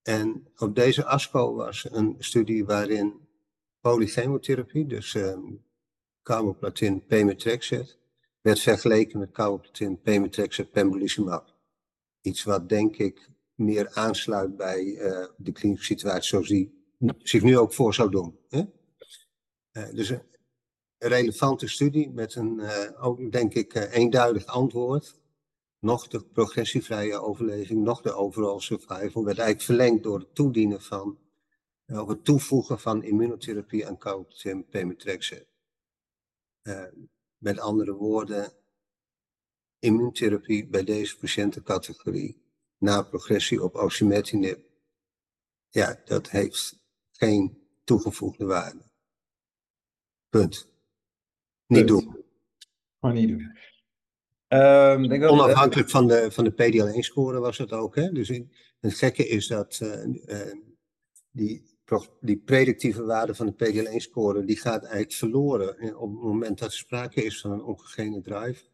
En 0.02 0.46
op 0.56 0.74
deze 0.74 1.04
ASCO 1.04 1.54
was 1.54 1.86
een 1.90 2.16
studie 2.18 2.64
waarin 2.64 3.28
polychemotherapie, 3.80 4.86
dus 4.86 5.14
um, 5.14 5.64
carboplatin 6.22 7.06
pemetrexed, 7.06 7.98
werd 8.40 8.60
vergeleken 8.60 9.18
met 9.18 9.30
carboplatin 9.30 10.00
pemetrexed 10.00 10.70
pembrolizumab. 10.70 11.54
Iets 12.20 12.44
wat 12.44 12.68
denk 12.68 12.96
ik 12.96 13.28
meer 13.54 13.90
aansluit 13.94 14.56
bij 14.56 14.84
uh, 14.84 15.26
de 15.36 15.52
klinische 15.52 15.84
situatie 15.84 16.28
zoals 16.28 16.48
die 16.48 16.94
zich 17.18 17.42
nu 17.42 17.58
ook 17.58 17.72
voor 17.72 17.94
zou 17.94 18.10
doen. 18.10 18.38
Hè? 18.48 18.62
dus 19.92 20.12
relevante 21.08 21.68
studie 21.68 22.10
met 22.10 22.34
een, 22.34 22.58
uh, 22.58 23.04
ook 23.04 23.32
denk 23.32 23.54
ik, 23.54 23.74
uh, 23.74 23.94
eenduidig 23.94 24.46
antwoord. 24.46 25.18
Nog 25.78 26.08
de 26.08 26.24
progressievrije 26.24 27.20
overleving, 27.20 27.82
nog 27.82 28.00
de 28.00 28.12
overall 28.12 28.60
survival 28.60 29.24
werd 29.24 29.38
eigenlijk 29.38 29.60
verlengd 29.60 30.02
door 30.02 30.18
het 30.18 30.34
toedienen 30.34 30.82
van, 30.82 31.18
uh, 31.86 32.00
of 32.00 32.08
het 32.08 32.24
toevoegen 32.24 32.80
van 32.80 33.02
immunotherapie 33.02 33.86
aan 33.86 33.98
carboplatin 33.98 34.66
pemetrexed. 34.66 35.48
met 37.38 37.58
andere 37.58 37.92
woorden, 37.92 38.52
immuuntherapie 39.78 40.66
bij 40.66 40.84
deze 40.84 41.18
patiëntencategorie 41.18 42.42
na 42.78 43.02
progressie 43.02 43.62
op 43.62 43.74
osimertinib, 43.74 44.70
ja, 45.68 46.00
dat 46.04 46.30
heeft 46.30 46.76
geen 47.10 47.68
toegevoegde 47.84 48.44
waarde. 48.44 48.82
Punt. 50.28 50.69
Niet 51.70 51.88
doen. 51.88 52.16
Gewoon 53.00 53.14
niet 53.14 53.28
doen. 53.28 53.58
Um, 54.48 55.08
denk 55.08 55.22
dat 55.22 55.30
Onafhankelijk 55.30 55.90
van 55.90 56.06
de, 56.06 56.30
van 56.30 56.44
de 56.44 56.52
PDL1-score 56.52 57.38
was 57.38 57.58
het 57.58 57.72
ook. 57.72 57.96
Hè? 57.96 58.12
Dus 58.12 58.30
in, 58.30 58.52
het 58.80 58.94
gekke 58.94 59.28
is 59.28 59.46
dat 59.46 59.80
uh, 59.82 60.04
uh, 60.04 60.52
die, 61.30 61.78
die 62.20 62.38
predictieve 62.38 63.04
waarde 63.04 63.34
van 63.34 63.46
de 63.46 63.52
PDL1-score, 63.52 64.44
die 64.44 64.56
gaat 64.56 64.82
eigenlijk 64.82 65.12
verloren 65.12 65.96
op 65.96 66.10
het 66.10 66.22
moment 66.22 66.58
dat 66.58 66.68
er 66.68 66.76
sprake 66.76 67.24
is 67.24 67.40
van 67.40 67.52
een 67.52 67.62
oncogene 67.62 68.20
drive. 68.20 68.64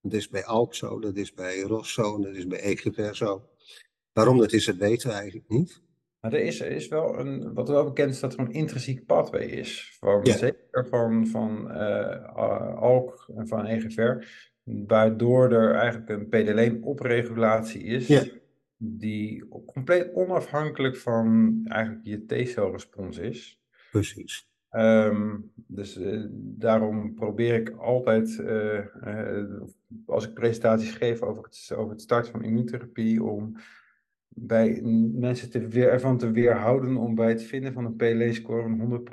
Dat 0.00 0.12
is 0.12 0.28
bij 0.28 0.44
ALK 0.44 0.74
zo, 0.74 1.00
dat 1.00 1.16
is 1.16 1.34
bij 1.34 1.60
ROS 1.60 1.92
zo, 1.92 2.18
dat 2.18 2.34
is 2.34 2.46
bij 2.46 2.60
EGFR 2.60 3.14
zo. 3.14 3.48
Waarom 4.12 4.38
dat 4.38 4.52
is, 4.52 4.64
dat 4.64 4.76
weten 4.76 5.08
we 5.08 5.14
eigenlijk 5.14 5.48
niet. 5.48 5.82
Maar 6.22 6.32
er 6.32 6.40
is, 6.40 6.60
er 6.60 6.70
is 6.70 6.88
wel 6.88 7.18
een, 7.18 7.54
wat 7.54 7.68
wel 7.68 7.84
bekend 7.84 8.10
is, 8.10 8.20
dat 8.20 8.32
er 8.32 8.40
een 8.40 8.52
intrinsiek 8.52 9.06
pathway 9.06 9.44
is. 9.44 9.96
Van, 10.00 10.26
Zeker 10.26 10.86
van, 10.88 11.26
van 11.26 11.68
uh, 11.70 12.34
ALK 12.76 13.28
en 13.36 13.48
van 13.48 13.66
EGFR. 13.66 14.26
Waardoor 14.62 15.52
er 15.52 15.74
eigenlijk 15.74 16.08
een 16.08 16.26
PD-L1-opregulatie 16.26 17.82
is. 17.82 18.30
Die 18.76 19.48
compleet 19.66 20.14
onafhankelijk 20.14 20.96
van 20.96 21.60
eigenlijk 21.64 22.04
je 22.04 22.26
T-celrespons 22.26 23.18
is. 23.18 23.60
Precies. 23.90 24.50
Um, 24.70 25.52
dus 25.54 25.98
uh, 25.98 26.24
daarom 26.32 27.14
probeer 27.14 27.54
ik 27.54 27.70
altijd, 27.70 28.38
uh, 28.40 28.78
uh, 29.06 29.60
als 30.06 30.26
ik 30.26 30.34
presentaties 30.34 30.90
geef 30.90 31.22
over 31.22 31.42
het, 31.42 31.72
over 31.76 31.90
het 31.90 32.02
starten 32.02 32.32
van 32.32 32.44
immuuntherapie, 32.44 33.22
om 33.22 33.56
bij 34.34 34.80
mensen 35.12 35.50
te 35.50 35.68
weer, 35.68 35.88
ervan 35.88 36.18
te 36.18 36.30
weerhouden 36.30 36.96
om 36.96 37.14
bij 37.14 37.28
het 37.28 37.42
vinden 37.42 37.72
van 37.72 37.84
een 37.84 37.96
PLE-score 37.96 38.62
van 38.62 39.04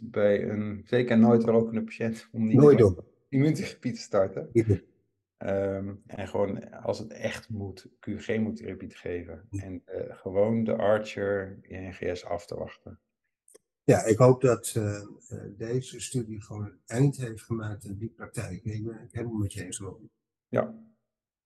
100% 0.00 0.02
bij 0.02 0.48
een 0.48 0.82
zeker 0.84 1.18
nooit 1.18 1.44
rokende 1.44 1.82
patiënt 1.82 2.28
om 2.32 2.46
niet 2.46 2.56
nooit 2.56 2.78
doen. 2.78 2.98
immuuntherapie 3.28 3.92
te 3.92 4.00
starten. 4.00 4.50
Um, 5.38 6.02
en 6.06 6.28
gewoon 6.28 6.70
als 6.70 6.98
het 6.98 7.12
echt 7.12 7.48
moet, 7.48 7.88
Q-chemotherapie 8.00 8.88
te 8.88 8.96
geven. 8.96 9.48
En 9.50 9.82
uh, 9.86 10.16
gewoon 10.16 10.64
de 10.64 10.76
Archer 10.76 11.58
INGS 11.62 12.24
af 12.24 12.46
te 12.46 12.54
wachten. 12.54 12.98
Ja, 13.84 14.04
ik 14.04 14.18
hoop 14.18 14.40
dat 14.40 14.74
uh, 14.76 15.00
deze 15.56 16.00
studie 16.00 16.42
gewoon 16.42 16.64
een 16.64 16.80
eind 16.86 17.16
heeft 17.16 17.42
gemaakt 17.42 17.84
in 17.84 17.96
die 17.96 18.08
praktijk. 18.08 18.64
Ik 18.64 18.84
ben 18.84 19.00
het 19.00 19.12
helemaal 19.12 19.38
met 19.38 19.52
je 19.52 19.64
eens. 19.64 19.82
Ja. 20.48 20.74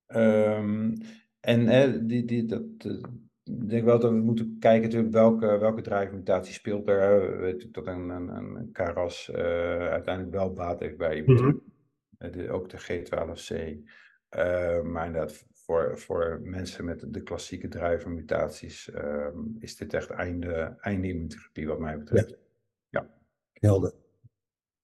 Um, 0.07 0.95
en 1.41 1.67
hè, 1.67 2.07
die, 2.07 2.25
die, 2.25 2.45
dat, 2.45 2.63
uh, 2.87 3.03
ik 3.45 3.69
denk 3.69 3.85
wel 3.85 3.99
dat 3.99 4.11
we 4.11 4.17
moeten 4.17 4.57
kijken 4.59 4.83
natuurlijk 4.83 5.13
welke, 5.13 5.59
welke 5.59 5.83
speelt 6.53 6.89
er. 6.89 7.31
We 7.31 7.37
weten 7.37 7.73
dat 7.73 7.87
een, 7.87 8.09
een, 8.09 8.29
een 8.29 8.73
KRAS 8.73 9.31
uh, 9.35 9.37
uiteindelijk 9.89 10.35
wel 10.35 10.53
baat 10.53 10.81
heeft 10.81 10.97
bij 10.97 11.23
mm 11.27 11.37
-hmm. 11.37 11.63
de, 12.19 12.51
ook 12.51 12.69
de 12.69 12.79
G12C. 12.79 13.55
Uh, 14.37 14.83
maar 14.83 15.07
inderdaad, 15.07 15.45
voor, 15.53 15.99
voor 15.99 16.41
mensen 16.43 16.85
met 16.85 17.05
de 17.09 17.23
klassieke 17.23 17.69
drijvermutaties 17.69 18.91
is 19.59 19.77
dit 19.77 19.95
echt 19.95 20.11
einde, 20.11 20.77
einde 20.81 21.09
immunotherapie 21.09 21.67
wat 21.67 21.79
mij 21.79 21.99
betreft. 21.99 22.29
Ja. 22.29 22.37
ja. 23.01 23.11
Helder. 23.53 23.93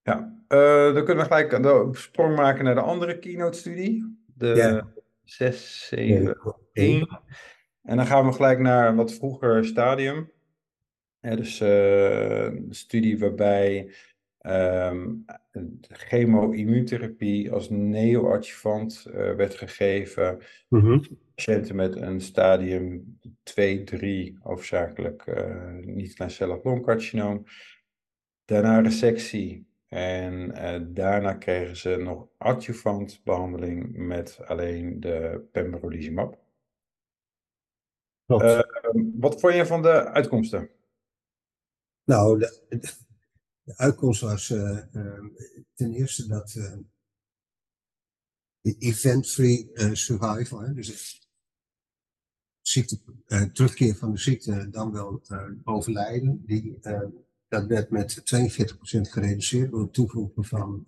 Ja, 0.02 0.44
dan 0.92 1.04
kunnen 1.04 1.16
we 1.16 1.30
gelijk 1.30 1.52
een 1.52 1.94
sprong 1.94 2.36
maken 2.36 2.64
naar 2.64 2.74
de 2.74 2.80
andere 2.80 3.18
keynote-studie. 3.18 4.24
De, 4.34 4.46
ja. 4.46 4.95
6, 5.26 5.86
7, 5.88 6.36
1. 6.72 7.20
En 7.82 7.96
dan 7.96 8.06
gaan 8.06 8.26
we 8.26 8.32
gelijk 8.32 8.58
naar 8.58 8.88
een 8.88 8.96
wat 8.96 9.14
vroeger 9.14 9.64
stadium. 9.64 10.32
dus 11.20 11.60
uh, 11.60 12.44
een 12.44 12.74
studie 12.74 13.18
waarbij 13.18 13.94
um, 14.46 15.24
chemo-immuuntherapie 15.80 17.52
als 17.52 17.70
neoadjuvant 17.70 19.06
uh, 19.08 19.14
werd 19.14 19.54
gegeven. 19.54 20.38
Mm 20.68 20.80
-hmm. 20.80 21.02
Patiënten 21.34 21.76
met 21.76 21.96
een 21.96 22.20
stadium 22.20 23.18
2, 23.42 23.84
3, 23.84 24.38
hoofdzakelijk 24.40 25.26
uh, 25.26 25.72
niet-kleincellig 25.84 26.64
longcarcinoom. 26.64 27.44
Daarna 28.44 28.80
resectie 28.80 29.66
en 29.88 30.94
daarna 30.94 31.34
kregen 31.34 31.76
ze 31.76 31.96
nog 31.96 32.28
adjuvant 32.38 33.20
behandeling 33.24 33.96
met 33.96 34.40
alleen 34.44 35.00
de 35.00 35.48
pembrolizumab. 35.52 36.38
wat 39.18 39.40
vond 39.40 39.54
je 39.54 39.66
van 39.66 39.82
de 39.82 40.04
uitkomsten? 40.04 40.70
Nou, 42.04 42.38
de, 42.38 42.60
de 43.62 43.76
uitkomst 43.76 44.20
was 44.20 44.50
uh, 44.50 44.78
uh, 44.92 45.24
ten 45.74 45.92
eerste 45.92 46.26
dat 46.26 46.54
uh, 46.54 46.76
de 48.60 48.76
event-free 48.78 49.70
survival, 49.92 50.60
hè, 50.60 50.74
dus 50.74 51.20
ziekte, 52.60 53.00
terugkeer 53.52 53.96
van 53.96 54.10
de 54.10 54.18
ziekte, 54.18 54.68
dan 54.70 54.92
wel 54.92 55.22
overlijden, 55.64 56.42
die, 56.46 56.78
dat 57.48 57.66
werd 57.66 57.90
met 57.90 58.20
42% 58.20 59.00
gereduceerd 59.00 59.70
door 59.70 59.80
het 59.80 59.92
toevoegen 59.92 60.44
van, 60.44 60.84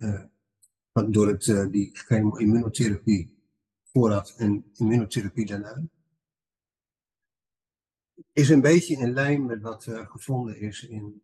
van 0.93 1.11
door 1.11 1.27
het, 1.27 1.71
die 1.71 1.89
chemo-immunotherapie 1.93 3.37
vooraf 3.83 4.37
en 4.37 4.71
immunotherapie 4.75 5.45
daarna 5.45 5.87
is 8.33 8.49
een 8.49 8.61
beetje 8.61 8.95
in 8.95 9.13
lijn 9.13 9.45
met 9.45 9.61
wat 9.61 9.85
uh, 9.85 10.09
gevonden 10.09 10.59
is 10.59 10.87
in, 10.87 11.23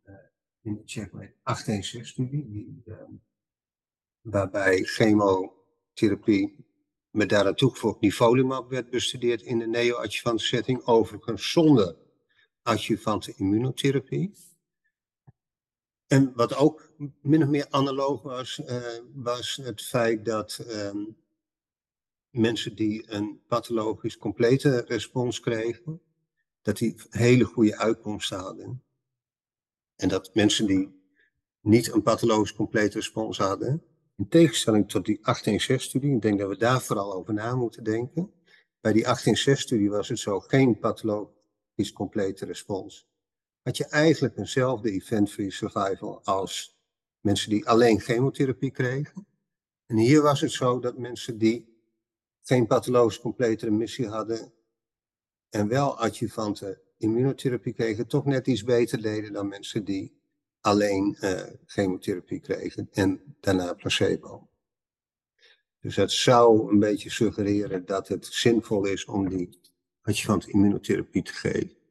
in 0.62 0.75
de 0.75 0.82
checkmate 0.86 1.34
816-studie, 1.34 2.50
die, 2.50 2.84
uh, 2.86 2.96
waarbij 4.22 4.84
chemotherapie 4.84 6.65
met 7.10 7.30
daaraan 7.30 7.56
toegevoegd 7.56 8.00
nivolumab 8.00 8.70
werd 8.70 8.89
bestudeerd 8.89 9.42
in 9.42 9.60
de 9.60 9.68
neo-adjuvante 9.68 10.44
setting, 10.44 10.86
overigens 10.86 11.51
zonder 11.51 11.96
adjuvante 12.62 13.34
immunotherapie. 13.36 14.34
En 16.07 16.33
wat 16.35 16.55
ook 16.55 16.93
min 17.21 17.43
of 17.43 17.50
meer 17.50 17.67
analoog 17.69 18.21
was, 18.21 18.62
was 19.13 19.55
het 19.55 19.81
feit 19.81 20.25
dat 20.25 20.65
um, 20.67 21.17
mensen 22.29 22.75
die 22.75 23.12
een 23.12 23.41
pathologisch 23.47 24.17
complete 24.17 24.83
respons 24.88 25.39
kregen, 25.39 26.01
dat 26.62 26.77
die 26.77 26.95
hele 27.09 27.43
goede 27.43 27.77
uitkomsten 27.77 28.38
hadden. 28.38 28.83
En 29.95 30.09
dat 30.09 30.35
mensen 30.35 30.67
die 30.67 31.03
niet 31.62 31.91
een 31.91 32.01
pathologisch 32.01 32.53
complete 32.53 32.97
respons 32.97 33.38
hadden, 33.38 33.83
in 34.17 34.27
tegenstelling 34.27 34.89
tot 34.89 35.05
die 35.05 35.19
816-studie, 35.19 36.15
ik 36.15 36.21
denk 36.21 36.39
dat 36.39 36.50
we 36.50 36.57
daar 36.57 36.81
vooral 36.81 37.13
over 37.13 37.33
na 37.33 37.55
moeten 37.55 37.83
denken. 37.83 38.33
Bij 38.81 38.93
die 38.93 39.05
816-studie 39.05 39.89
was 39.89 40.09
het 40.09 40.19
zo, 40.19 40.39
geen 40.39 40.79
pathologisch 40.79 41.93
complete 41.93 42.45
respons. 42.45 43.07
Had 43.65 43.77
je 43.77 43.86
eigenlijk 43.86 44.38
eenzelfde 44.38 44.91
event-free 44.91 45.51
survival 45.51 46.22
als 46.24 46.77
mensen 47.19 47.50
die 47.50 47.67
alleen 47.67 48.00
chemotherapie 48.00 48.72
kregen. 48.72 49.27
En 49.86 49.98
hier 49.98 50.22
was 50.22 50.41
het 50.41 50.51
zo 50.51 50.79
dat 50.79 50.98
mensen 50.98 51.38
die 51.38 51.79
geen 52.41 52.67
pathologisch 52.67 53.19
complete 53.19 53.65
remissie 53.65 54.07
hadden, 54.07 54.53
en 55.50 55.67
wel 55.67 56.00
adjuvante 56.00 56.81
immunotherapie 56.98 57.74
kregen, 57.74 58.07
toch 58.07 58.25
net 58.25 58.48
iets 58.48 58.63
beter 58.63 59.01
deden 59.01 59.34
dan 59.34 59.48
mensen 59.48 59.84
die 59.84 60.19
alleen 60.62 61.17
uh, 61.22 61.41
chemotherapie 61.65 62.39
kregen 62.39 62.88
en 62.91 63.36
daarna 63.39 63.74
placebo. 63.74 64.50
Dus 65.79 65.96
dat 65.96 66.11
zou 66.11 66.72
een 66.72 66.79
beetje 66.79 67.09
suggereren 67.09 67.85
dat 67.85 68.07
het 68.07 68.25
zinvol 68.25 68.85
is 68.85 69.05
om 69.05 69.29
die 69.29 69.59
adjuvante 70.01 70.51
immunotherapie 70.51 71.24
te 71.24 71.33
geven. 71.33 71.84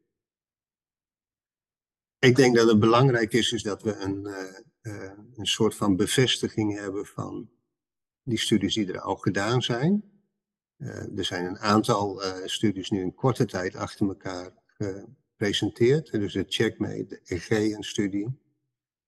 Ik 2.24 2.36
denk 2.36 2.56
dat 2.56 2.68
het 2.68 2.78
belangrijk 2.78 3.32
is, 3.32 3.52
is 3.52 3.62
dat 3.62 3.82
we 3.82 3.96
een, 3.96 4.26
uh, 4.26 4.94
uh, 4.94 5.10
een 5.34 5.46
soort 5.46 5.74
van 5.74 5.96
bevestiging 5.96 6.78
hebben 6.78 7.06
van 7.06 7.50
die 8.22 8.38
studies 8.38 8.74
die 8.74 8.92
er 8.92 9.00
al 9.00 9.16
gedaan 9.16 9.62
zijn. 9.62 10.04
Uh, 10.78 11.18
er 11.18 11.24
zijn 11.24 11.44
een 11.44 11.58
aantal 11.58 12.22
studies 12.44 12.90
nu 12.90 13.00
in 13.00 13.14
korte 13.14 13.44
tijd 13.44 13.76
achter 13.76 14.08
elkaar 14.08 14.52
gepresenteerd. 14.66 16.10
Dus 16.10 16.32
de 16.32 16.44
Checkmate, 16.48 17.06
de 17.06 17.20
EG-studie. 17.24 18.38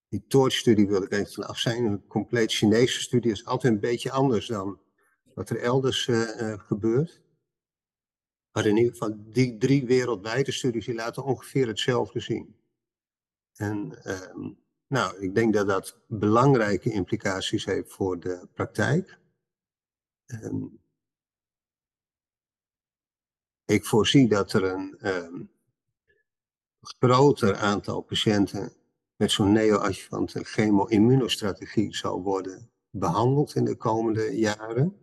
Die 0.08 0.24
TORCH-studie 0.28 0.86
wil 0.86 1.02
ik 1.02 1.12
even 1.12 1.32
van 1.32 1.46
af 1.46 1.58
zijn. 1.58 1.84
Een 1.84 2.06
compleet 2.06 2.52
Chinese 2.52 3.00
studie 3.00 3.30
is 3.30 3.44
altijd 3.44 3.72
een 3.72 3.80
beetje 3.80 4.10
anders 4.10 4.46
dan 4.46 4.80
wat 5.34 5.50
er 5.50 5.60
elders 5.60 6.08
gebeurt. 6.56 7.22
Maar 8.52 8.66
in 8.66 8.76
ieder 8.76 8.92
geval, 8.92 9.16
die 9.18 9.56
drie 9.56 9.86
wereldwijde 9.86 10.52
studies 10.52 10.84
die 10.84 10.94
laten 10.94 11.24
ongeveer 11.24 11.66
hetzelfde 11.66 12.20
zien. 12.20 12.55
En 13.56 14.04
ehm, 14.04 14.50
nou, 14.86 15.18
ik 15.18 15.34
denk 15.34 15.54
dat 15.54 15.66
dat 15.66 15.98
belangrijke 16.06 16.90
implicaties 16.90 17.64
heeft 17.64 17.92
voor 17.92 18.20
de 18.20 18.48
praktijk. 18.54 19.18
Um, 20.26 20.80
ik 23.64 23.84
voorzie 23.84 24.28
dat 24.28 24.52
er 24.52 24.64
een 24.64 24.96
um, 25.02 25.50
groter 26.80 27.56
aantal 27.56 28.00
patiënten 28.00 28.72
met 29.16 29.30
zo'n 29.30 29.52
neoadjuvante 29.52 30.44
chemo-immunostrategie 30.44 31.96
zal 31.96 32.22
worden 32.22 32.70
behandeld 32.90 33.54
in 33.54 33.64
de 33.64 33.76
komende 33.76 34.38
jaren. 34.38 34.96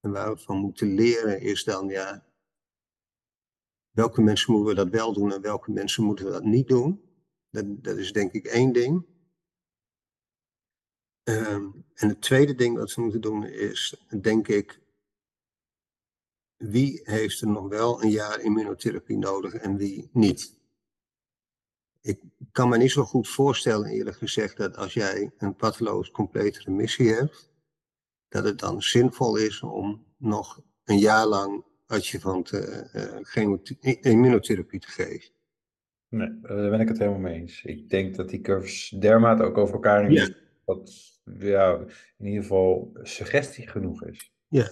En 0.00 0.10
waar 0.10 0.34
we 0.34 0.40
van 0.40 0.56
moeten 0.56 0.94
leren 0.94 1.40
is 1.40 1.64
dan, 1.64 1.88
ja, 1.88 2.26
welke 3.90 4.22
mensen 4.22 4.52
moeten 4.52 4.74
we 4.74 4.82
dat 4.82 4.92
wel 4.92 5.12
doen 5.12 5.32
en 5.32 5.40
welke 5.40 5.70
mensen 5.70 6.04
moeten 6.04 6.24
we 6.24 6.30
dat 6.30 6.44
niet 6.44 6.68
doen. 6.68 7.07
Dat, 7.50 7.84
dat 7.84 7.96
is 7.96 8.12
denk 8.12 8.32
ik 8.32 8.46
één 8.46 8.72
ding. 8.72 9.06
Um, 11.24 11.84
en 11.94 12.08
het 12.08 12.20
tweede 12.20 12.54
ding 12.54 12.76
wat 12.76 12.94
we 12.94 13.02
moeten 13.02 13.20
doen 13.20 13.44
is, 13.44 14.06
denk 14.20 14.48
ik, 14.48 14.80
wie 16.56 17.00
heeft 17.04 17.40
er 17.40 17.48
nog 17.48 17.68
wel 17.68 18.02
een 18.02 18.10
jaar 18.10 18.40
immunotherapie 18.40 19.16
nodig 19.16 19.54
en 19.54 19.76
wie 19.76 20.10
niet. 20.12 20.56
Ik 22.00 22.22
kan 22.52 22.68
me 22.68 22.76
niet 22.76 22.90
zo 22.90 23.04
goed 23.04 23.28
voorstellen, 23.28 23.90
eerlijk 23.90 24.16
gezegd, 24.16 24.56
dat 24.56 24.76
als 24.76 24.94
jij 24.94 25.32
een 25.38 25.56
pathologisch 25.56 26.10
complete 26.10 26.60
remissie 26.60 27.12
hebt, 27.12 27.50
dat 28.28 28.44
het 28.44 28.58
dan 28.58 28.82
zinvol 28.82 29.36
is 29.36 29.62
om 29.62 30.06
nog 30.16 30.62
een 30.84 30.98
jaar 30.98 31.26
lang 31.26 31.64
adjuvante 31.86 32.90
uh, 33.80 33.96
immunotherapie 34.00 34.80
te 34.80 34.88
geven. 34.88 35.30
Nee, 36.08 36.40
daar 36.40 36.70
ben 36.70 36.80
ik 36.80 36.88
het 36.88 36.98
helemaal 36.98 37.20
mee 37.20 37.40
eens. 37.40 37.62
Ik 37.62 37.90
denk 37.90 38.14
dat 38.14 38.28
die 38.28 38.40
curves 38.40 38.88
dermate 38.88 39.42
ook 39.42 39.58
over 39.58 39.74
elkaar 39.74 40.02
heen 40.02 40.12
ja. 40.12 40.28
dat 40.64 40.92
ja, 41.38 41.84
in 42.18 42.26
ieder 42.26 42.42
geval 42.42 42.90
suggestie 43.02 43.68
genoeg 43.68 44.04
is. 44.04 44.32
Ja, 44.48 44.70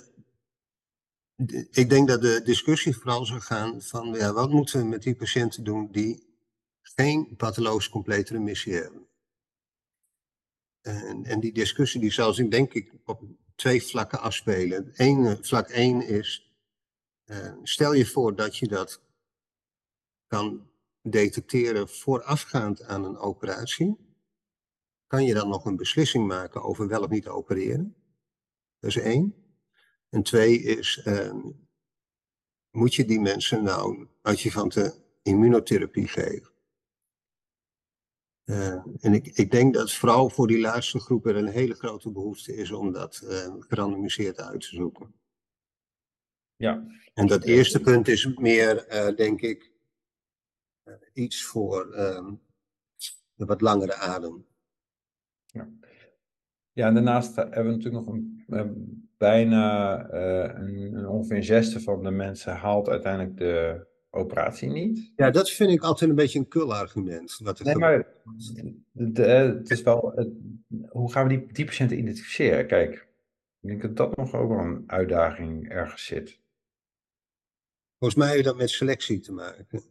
ik 1.70 1.88
denk 1.88 2.08
dat 2.08 2.20
de 2.20 2.40
discussie 2.44 2.96
vooral 2.96 3.24
zou 3.24 3.40
gaan 3.40 3.82
van 3.82 4.14
ja, 4.14 4.32
wat 4.32 4.50
moeten 4.50 4.80
we 4.80 4.86
met 4.86 5.02
die 5.02 5.16
patiënten 5.16 5.64
doen 5.64 5.88
die 5.92 6.26
geen 6.82 7.34
pathologisch 7.36 7.88
complete 7.88 8.32
remissie 8.32 8.74
hebben. 8.74 9.06
En, 10.80 11.24
en 11.24 11.40
die 11.40 11.52
discussie 11.52 12.00
die 12.00 12.12
zal 12.12 12.34
zich 12.34 12.48
denk 12.48 12.74
ik 12.74 12.92
op 13.04 13.22
twee 13.54 13.82
vlakken 13.82 14.20
afspelen. 14.20 14.90
Eén, 14.94 15.44
vlak 15.44 15.68
1 15.68 16.08
is, 16.08 16.54
uh, 17.26 17.54
stel 17.62 17.92
je 17.92 18.06
voor 18.06 18.36
dat 18.36 18.56
je 18.56 18.68
dat 18.68 19.02
kan 20.26 20.70
detecteren 21.10 21.88
voorafgaand 21.88 22.82
aan 22.82 23.04
een 23.04 23.16
operatie. 23.16 23.96
Kan 25.06 25.24
je 25.24 25.34
dan 25.34 25.48
nog 25.48 25.64
een 25.64 25.76
beslissing 25.76 26.26
maken 26.26 26.62
over 26.62 26.88
wel 26.88 27.02
of 27.02 27.10
niet 27.10 27.28
opereren? 27.28 27.96
Dat 28.78 28.90
is 28.90 28.96
één. 28.96 29.34
En 30.08 30.22
twee 30.22 30.62
is, 30.62 31.02
uh, 31.04 31.34
moet 32.70 32.94
je 32.94 33.04
die 33.04 33.20
mensen 33.20 33.62
nou 33.62 34.08
adjuvante 34.22 34.94
immunotherapie 35.22 36.08
geven? 36.08 36.54
Uh, 38.44 38.82
en 39.00 39.14
ik, 39.14 39.26
ik 39.26 39.50
denk 39.50 39.74
dat 39.74 39.92
vooral 39.92 40.30
voor 40.30 40.46
die 40.46 40.60
laatste 40.60 41.00
groep 41.00 41.26
er 41.26 41.36
een 41.36 41.48
hele 41.48 41.74
grote 41.74 42.10
behoefte 42.10 42.56
is 42.56 42.70
om 42.70 42.92
dat 42.92 43.20
uh, 43.24 43.54
gerandomiseerd 43.58 44.40
uit 44.40 44.60
te 44.60 44.74
zoeken. 44.74 45.14
Ja. 46.56 46.86
En 47.14 47.26
dat 47.26 47.44
eerste 47.44 47.80
punt 47.80 48.08
is 48.08 48.26
meer, 48.26 48.92
uh, 48.92 49.16
denk 49.16 49.40
ik, 49.40 49.75
iets 51.12 51.44
voor 51.44 51.92
ehm, 51.92 52.34
de 53.34 53.44
wat 53.44 53.60
langere 53.60 53.94
adem. 53.94 54.46
Ja. 55.46 55.68
Ja, 56.72 56.86
en 56.86 56.94
daarnaast 56.94 57.36
hebben 57.36 57.64
we 57.64 57.70
natuurlijk 57.70 58.06
nog 58.06 58.14
een, 58.14 59.08
bijna 59.16 59.98
uh, 60.12 60.54
een, 60.54 60.94
een 60.94 61.08
ongeveer 61.08 61.36
een 61.36 61.44
zesde 61.44 61.80
van 61.80 62.02
de 62.02 62.10
mensen 62.10 62.56
haalt 62.56 62.88
uiteindelijk 62.88 63.36
de 63.36 63.86
operatie 64.10 64.68
niet. 64.68 65.12
Ja, 65.16 65.30
dat 65.30 65.50
vind 65.50 65.70
ik 65.70 65.82
altijd 65.82 66.10
een 66.10 66.16
beetje 66.16 66.38
een 66.38 66.48
kul 66.48 66.74
argument. 66.74 67.38
Wat 67.42 67.60
Nee, 67.62 67.74
maar 67.76 68.06
het, 68.92 69.18
eh, 69.18 69.42
het 69.42 69.70
is 69.70 69.82
wel, 69.82 70.12
het- 70.14 70.32
hoe 70.88 71.12
gaan 71.12 71.28
we 71.28 71.38
die, 71.38 71.52
die 71.52 71.64
patiënten 71.64 71.98
identificeren? 71.98 72.66
Kijk, 72.66 72.94
ik 73.60 73.68
denk 73.68 73.82
dat 73.82 73.96
dat 73.96 74.16
nog 74.16 74.34
ook 74.34 74.48
wel 74.48 74.58
een 74.58 74.84
uitdaging 74.86 75.68
ergens 75.68 76.04
zit. 76.04 76.40
Volgens 77.98 78.20
mij 78.20 78.30
heeft 78.32 78.44
dat 78.44 78.56
met 78.56 78.70
selectie 78.70 79.20
te 79.20 79.32
maken. 79.32 79.82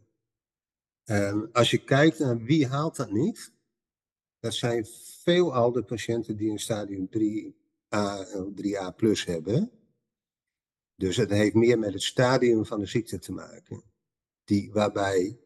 En 1.06 1.52
als 1.52 1.70
je 1.70 1.78
kijkt 1.78 2.18
naar 2.18 2.38
wie 2.38 2.66
haalt 2.66 2.96
dat 2.96 3.10
niet, 3.10 3.52
dat 4.38 4.54
zijn 4.54 4.86
veelal 5.22 5.72
de 5.72 5.82
patiënten 5.82 6.36
die 6.36 6.50
een 6.50 6.58
stadium 6.58 7.08
3A 7.08 8.34
of 8.34 8.48
3A 8.54 8.96
plus 8.96 9.24
hebben. 9.24 9.70
Dus 10.94 11.16
het 11.16 11.30
heeft 11.30 11.54
meer 11.54 11.78
met 11.78 11.92
het 11.92 12.02
stadium 12.02 12.66
van 12.66 12.80
de 12.80 12.86
ziekte 12.86 13.18
te 13.18 13.32
maken. 13.32 13.82
Die, 14.44 14.72
waarbij 14.72 15.38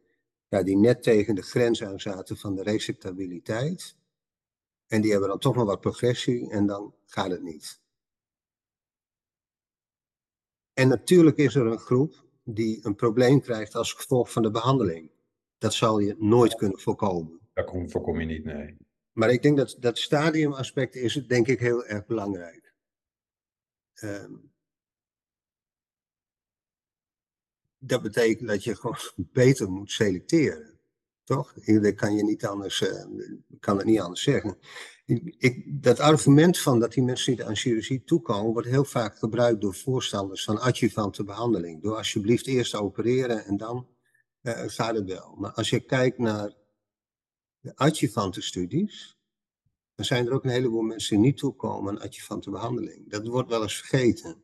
ja, 0.49 0.63
die 0.63 0.77
net 0.77 1.03
tegen 1.03 1.35
de 1.35 1.43
grens 1.43 1.83
aan 1.83 2.01
zaten 2.01 2.37
van 2.37 2.55
de 2.55 2.63
receptabiliteit. 2.63 3.97
En 4.87 5.01
die 5.01 5.11
hebben 5.11 5.29
dan 5.29 5.39
toch 5.39 5.55
nog 5.55 5.67
wat 5.67 5.81
progressie 5.81 6.51
en 6.51 6.67
dan 6.67 6.95
gaat 7.07 7.31
het 7.31 7.43
niet. 7.43 7.81
En 10.73 10.89
natuurlijk 10.89 11.37
is 11.37 11.55
er 11.55 11.67
een 11.67 11.79
groep 11.79 12.25
die 12.45 12.87
een 12.87 12.95
probleem 12.95 13.41
krijgt 13.41 13.75
als 13.75 13.93
gevolg 13.93 14.33
van 14.33 14.43
de 14.43 14.51
behandeling. 14.51 15.11
Dat 15.61 15.75
zal 15.75 15.99
je 15.99 16.15
nooit 16.19 16.55
kunnen 16.55 16.79
voorkomen. 16.81 17.41
Kom, 17.65 17.91
voorkom 17.91 18.21
je 18.21 18.27
niet, 18.27 18.45
nee. 18.45 18.77
Maar 19.13 19.31
ik 19.31 19.43
denk 19.43 19.57
dat 19.57 19.77
dat 19.79 19.99
stadiumaspect 19.99 20.95
is 20.95 21.15
denk 21.15 21.49
ik 21.49 21.59
heel 21.61 21.85
erg 21.85 22.07
belangrijk. 22.07 22.75
Ehm, 23.95 24.33
dat 27.79 28.03
betekent 28.03 28.49
dat 28.49 28.65
je 28.65 28.75
gewoon 28.77 28.97
beter 29.33 29.71
moet 29.71 29.91
selecteren. 29.91 30.79
Toch? 31.25 31.53
Dat 31.53 31.95
kan 31.95 32.15
je 32.17 32.25
niet 32.25 32.47
anders, 32.47 32.81
eh, 32.83 33.05
ik 33.49 33.61
kan 33.61 33.77
het 33.77 33.87
niet 33.87 34.01
anders 34.01 34.23
zeggen. 34.23 34.59
Ik, 35.05 35.35
ik- 35.39 35.83
dat 35.83 36.01
argument 36.01 36.59
van 36.59 36.79
dat 36.81 36.93
die 36.93 37.03
mensen 37.03 37.33
niet 37.33 37.43
aan 37.43 37.57
chirurgie 37.57 38.05
toekomen, 38.05 38.53
wordt 38.53 38.69
heel 38.69 38.85
vaak 38.85 39.19
gebruikt 39.19 39.61
door 39.61 39.75
voorstanders 39.75 40.45
van 40.45 40.61
adjuvante 40.61 41.25
behandeling. 41.25 41.83
Door 41.83 41.97
alsjeblieft 41.97 42.47
eerst 42.47 42.75
opereren 42.75 43.45
en 43.45 43.57
dan 43.57 43.89
het 44.43 45.05
wel. 45.05 45.35
Maar 45.39 45.53
als 45.53 45.71
je 45.71 45.81
kijkt 45.81 46.19
naar 46.19 46.53
de 47.61 47.73
adjuvante 47.77 48.43
studies, 48.43 49.19
dan 49.95 50.05
zijn 50.05 50.27
er 50.27 50.33
ook 50.33 50.45
een 50.45 50.51
heleboel 50.51 50.83
mensen 50.83 51.17
die 51.17 51.25
niet 51.27 51.37
toekomen 51.37 51.93
aan 51.93 52.03
adjuvante 52.03 52.51
behandeling. 52.51 53.11
Dat 53.11 53.27
wordt 53.27 53.51
wel 53.51 53.63
eens 53.63 53.77
vergeten. 53.77 54.43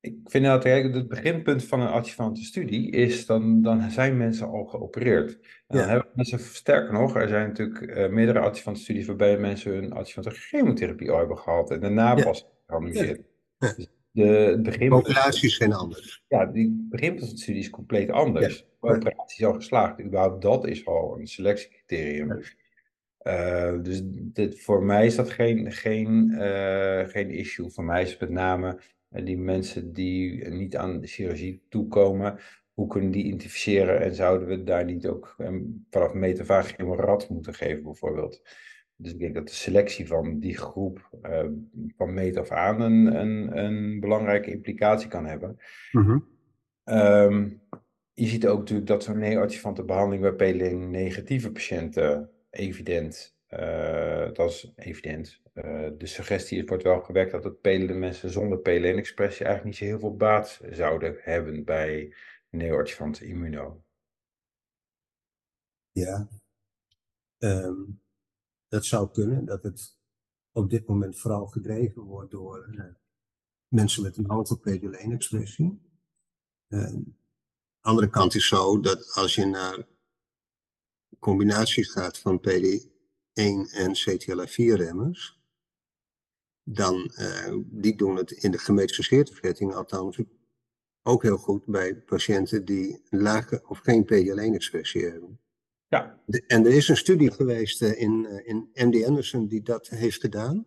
Ik 0.00 0.16
vind 0.24 0.44
dat 0.44 0.62
kijk, 0.62 0.94
het 0.94 1.08
beginpunt 1.08 1.64
van 1.64 1.80
een 1.80 1.88
adjuvante 1.88 2.42
studie 2.42 2.90
is, 2.90 3.26
dan, 3.26 3.62
dan 3.62 3.90
zijn 3.90 4.16
mensen 4.16 4.46
al 4.48 4.64
geopereerd. 4.64 5.32
En 5.32 5.40
dan 5.66 5.78
Ja. 5.80 5.86
hebben 5.86 6.10
mensen, 6.14 6.38
sterker 6.38 6.92
nog, 6.92 7.16
er 7.16 7.28
zijn 7.28 7.48
natuurlijk 7.48 7.80
eh, 7.82 8.08
meerdere 8.08 8.38
adjuvante 8.38 8.80
studies 8.80 9.06
waarbij 9.06 9.38
mensen 9.38 9.72
hun 9.72 9.92
adjuvante 9.92 10.30
chemotherapie 10.30 11.10
al 11.10 11.18
hebben 11.18 11.38
gehad 11.38 11.70
en 11.70 11.80
daarna 11.80 12.16
Ja. 12.16 12.24
pas 12.24 12.46
gerandomiseerd. 12.66 13.20
Ja. 13.58 13.72
Dus 13.74 13.86
de, 14.12 14.60
het 14.62 14.88
Populaties 14.88 15.56
zijn 15.56 15.72
anders. 15.72 16.24
ja, 16.28 16.46
die 16.46 16.86
beginpunt 16.90 17.24
van 17.24 17.34
de 17.34 17.40
studie 17.40 17.60
is 17.60 17.70
compleet 17.70 18.10
anders. 18.10 18.58
De 18.80 18.88
operatie 18.88 19.38
is 19.38 19.44
al 19.44 19.54
geslaagd, 19.54 20.00
überhaupt 20.00 20.42
dat 20.42 20.66
is 20.66 20.86
al 20.86 21.18
een 21.18 21.26
selectiecriterium. 21.26 22.42
Eh, 23.18 23.82
dus 23.82 24.00
dit, 24.04 24.60
voor 24.60 24.82
mij 24.82 25.06
is 25.06 25.14
dat 25.14 25.30
geen, 25.30 25.72
geen, 25.72 26.30
eh, 26.30 27.08
geen 27.08 27.30
issue. 27.30 27.70
Voor 27.70 27.84
mij 27.84 28.02
is 28.02 28.10
het 28.10 28.20
met 28.20 28.30
name 28.30 28.80
eh, 29.08 29.24
die 29.24 29.38
mensen 29.38 29.92
die 29.92 30.48
niet 30.48 30.76
aan 30.76 31.00
de 31.00 31.06
chirurgie 31.06 31.62
toekomen, 31.68 32.38
hoe 32.72 32.86
kunnen 32.86 33.10
die 33.10 33.24
identificeren 33.24 34.00
en 34.00 34.14
zouden 34.14 34.48
we 34.48 34.64
daar 34.64 34.84
niet 34.84 35.06
ook 35.06 35.36
vanaf 35.90 36.12
meet 36.12 36.40
af 36.40 36.50
aan 36.50 36.64
geen 36.64 36.94
rat 36.94 37.28
moeten 37.28 37.54
geven 37.54 37.82
bijvoorbeeld. 37.82 38.42
Dus 39.02 39.12
ik 39.12 39.18
denk 39.18 39.34
dat 39.34 39.48
de 39.48 39.54
selectie 39.54 40.06
van 40.06 40.38
die 40.38 40.56
groep 40.56 41.08
eh, 41.22 41.44
van 41.96 42.14
meet 42.14 42.36
af 42.36 42.50
aan 42.50 42.80
een, 42.80 43.20
een, 43.20 43.58
een 43.58 44.00
belangrijke 44.00 44.50
implicatie 44.50 45.08
kan 45.08 45.26
hebben. 45.26 45.58
Ehm, 46.84 47.48
je 48.12 48.26
ziet 48.26 48.46
ook 48.46 48.58
natuurlijk 48.58 48.88
dat 48.88 49.04
zo'n 49.04 49.18
neoadjuvante 49.18 49.84
behandeling 49.84 50.36
bij 50.36 50.52
PLN-negatieve 50.52 51.52
patiënten 51.52 52.30
evident, 52.50 53.36
eh, 53.46 54.32
dat 54.32 54.50
is 54.50 54.72
evident. 54.76 55.40
Eh, 55.52 55.88
de 55.98 56.06
suggestie 56.06 56.64
wordt 56.64 56.82
wel 56.82 57.00
gewekt 57.00 57.30
dat 57.30 57.44
het 57.44 57.60
PLN 57.60 57.98
mensen 57.98 58.30
zonder 58.30 58.58
PLN-expressie 58.58 59.46
eigenlijk 59.46 59.64
niet 59.64 59.76
zo 59.76 59.84
heel 59.84 59.98
veel 59.98 60.16
baat 60.16 60.60
zouden 60.70 61.16
hebben 61.20 61.64
bij 61.64 62.14
neoadjuvante 62.50 63.26
immuno. 63.26 63.82
Ja. 65.90 66.28
Ehm, 67.38 67.82
dat 68.70 68.84
zou 68.84 69.10
kunnen, 69.10 69.44
dat 69.44 69.62
het 69.62 69.98
op 70.52 70.70
dit 70.70 70.86
moment 70.86 71.18
vooral 71.18 71.46
gedreven 71.46 72.02
wordt 72.02 72.30
door 72.30 72.64
eh, 72.64 72.84
mensen 73.68 74.02
met 74.02 74.16
een 74.16 74.30
hoge 74.30 74.58
PD-1-expressie. 74.58 75.80
Ehm, 76.68 77.00
andere 77.80 78.10
kant 78.10 78.34
is 78.34 78.48
zo 78.48 78.80
dat 78.80 79.14
als 79.14 79.34
je 79.34 79.46
naar 79.46 79.86
combinaties 81.18 81.90
gaat 81.90 82.18
van 82.18 82.40
PD1 82.40 83.70
en 83.72 83.94
CTLA4-remmers, 83.94 85.40
dan 86.62 87.10
eh, 87.14 87.56
die 87.64 87.96
doen 87.96 88.16
het 88.16 88.30
in 88.30 88.50
de 88.50 88.58
gemetastaseerde 88.58 89.32
vervetting 89.32 89.74
althans 89.74 90.18
ook 91.02 91.22
heel 91.22 91.36
goed 91.36 91.64
bij 91.66 91.96
patiënten 91.96 92.64
die 92.64 93.02
een 93.08 93.22
lage 93.22 93.62
of 93.66 93.78
geen 93.78 94.04
PD-1-expressie 94.04 95.04
hebben. 95.04 95.40
Ja, 95.90 96.22
en 96.46 96.64
er 96.66 96.72
is 96.72 96.88
een 96.88 96.96
studie 96.96 97.30
geweest 97.30 97.82
eh, 97.82 98.00
in, 98.00 98.26
eh, 98.26 98.48
in 98.48 98.70
MD 98.74 99.04
Anderson 99.04 99.46
die 99.46 99.62
dat 99.62 99.88
heeft 99.88 100.20
gedaan. 100.20 100.66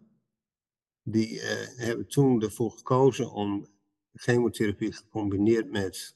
Die 1.03 1.41
eh, 1.41 1.67
hebben 1.77 2.07
toen 2.07 2.41
ervoor 2.41 2.71
gekozen 2.71 3.31
om 3.31 3.67
chemotherapie 4.13 4.93
gecombineerd 4.93 5.71
met 5.71 6.15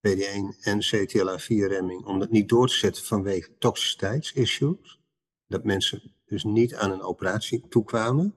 PD1 0.00 0.58
en 0.60 0.82
CTLA4-remming, 0.82 2.04
om 2.04 2.18
dat 2.18 2.30
niet 2.30 2.48
door 2.48 2.68
te 2.68 2.74
zetten 2.74 3.04
vanwege 3.04 3.58
toxiciteitsissues. 3.58 5.00
Dat 5.46 5.64
mensen 5.64 6.14
dus 6.24 6.44
niet 6.44 6.74
aan 6.74 6.90
een 6.90 7.02
operatie 7.02 7.68
toekwamen. 7.68 8.34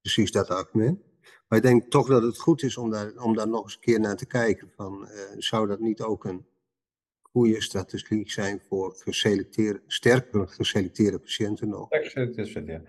Precies 0.00 0.32
dat 0.32 0.48
argument. 0.48 1.00
Maar 1.48 1.58
ik 1.58 1.64
denk 1.64 1.90
toch 1.90 2.08
dat 2.08 2.22
het 2.22 2.38
goed 2.38 2.62
is 2.62 2.76
om 2.76 2.90
daar, 2.90 3.16
om 3.16 3.34
daar 3.34 3.48
nog 3.48 3.62
eens 3.62 3.74
een 3.74 3.80
keer 3.80 4.00
naar 4.00 4.16
te 4.16 4.26
kijken. 4.26 4.72
Van, 4.76 5.08
zou 5.36 5.66
dat 5.66 5.80
niet 5.80 6.00
ook 6.00 6.24
een 6.24 6.46
goede 7.30 7.62
strategie 7.62 8.30
zijn 8.30 8.60
voor 8.68 8.94
geselecteerde, 8.96 9.82
sterker 9.86 10.48
geselecteerde 10.48 11.18
patiënten 11.18 11.68
nog? 11.68 11.90
ja. 12.66 12.82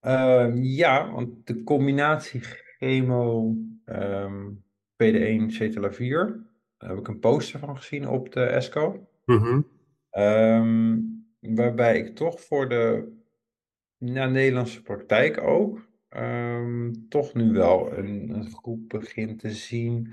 Ehm, 0.00 0.62
ja, 0.62 1.12
want 1.12 1.46
de 1.46 1.62
combinatie 1.62 2.40
chemo, 2.78 3.54
ehm, 3.84 4.50
PD1, 4.96 5.48
CTLA4, 5.50 6.46
daar 6.78 6.88
heb 6.88 6.98
ik 6.98 7.08
een 7.08 7.18
poster 7.18 7.58
van 7.58 7.76
gezien 7.76 8.08
op 8.08 8.32
de 8.32 8.42
ESCO. 8.42 9.08
Mhm. 9.24 9.60
Ehm, 10.10 10.98
waarbij 11.40 11.98
ik 11.98 12.16
toch 12.16 12.40
voor 12.40 12.68
de 12.68 13.12
Nederlandse 13.98 14.82
praktijk 14.82 15.40
ook 15.40 15.92
toch 17.08 17.34
nu 17.34 17.52
wel 17.52 17.92
een, 17.92 18.30
een 18.30 18.50
groep 18.50 18.88
begin 18.88 19.36
te 19.36 19.50
zien 19.50 20.12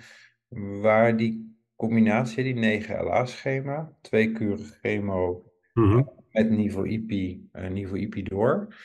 waar 0.81 1.17
die 1.17 1.60
combinatie, 1.81 2.43
die 2.43 2.55
9LA-schema, 2.55 3.97
twee 4.01 4.31
kuren 4.31 4.65
chemo 4.81 5.43
Mhm. 5.73 6.03
met 6.31 6.49
niveau 6.49 6.89
IP, 6.89 7.11
eh, 7.51 7.69
niveau 7.69 7.99
IP 7.99 8.29
door, 8.29 8.75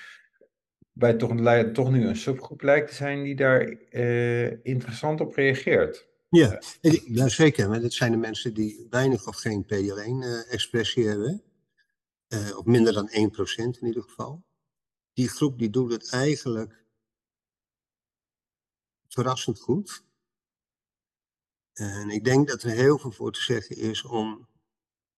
bij 0.93 1.15
toch, 1.15 1.33
toch 1.73 1.91
nu 1.91 2.07
een 2.07 2.17
subgroep 2.17 2.63
lijkt 2.63 2.89
te 2.89 2.95
zijn 2.95 3.23
die 3.25 3.37
daar 3.37 3.61
eh, 3.91 4.65
interessant 4.65 5.21
op 5.21 5.35
reageert. 5.35 6.09
Ja, 6.29 6.61
ja, 7.07 7.29
zeker. 7.29 7.69
Maar 7.69 7.81
dat 7.81 7.93
zijn 7.93 8.11
de 8.13 8.17
mensen 8.19 8.55
die 8.55 8.87
weinig 8.91 9.27
of 9.27 9.37
geen 9.37 9.65
PD-1-expressie 9.65 11.07
hebben. 11.07 11.43
eh, 12.29 12.59
of 12.59 12.65
minder 12.65 12.93
dan 12.93 13.09
1% 13.11 13.79
in 13.81 13.87
ieder 13.87 14.03
geval. 14.03 14.45
Die 15.13 15.29
groep 15.29 15.59
die 15.59 15.71
doet 15.71 15.93
het 15.93 16.13
eigenlijk 16.13 16.85
verrassend 19.09 19.61
goed. 19.61 20.06
En 21.77 22.11
ik 22.11 22.25
denk 22.25 22.49
dat 22.49 22.62
er 22.62 22.71
heel 22.71 22.99
veel 22.99 23.11
voor 23.11 23.33
te 23.33 23.43
zeggen 23.43 23.77
is 23.77 24.05
om 24.05 24.49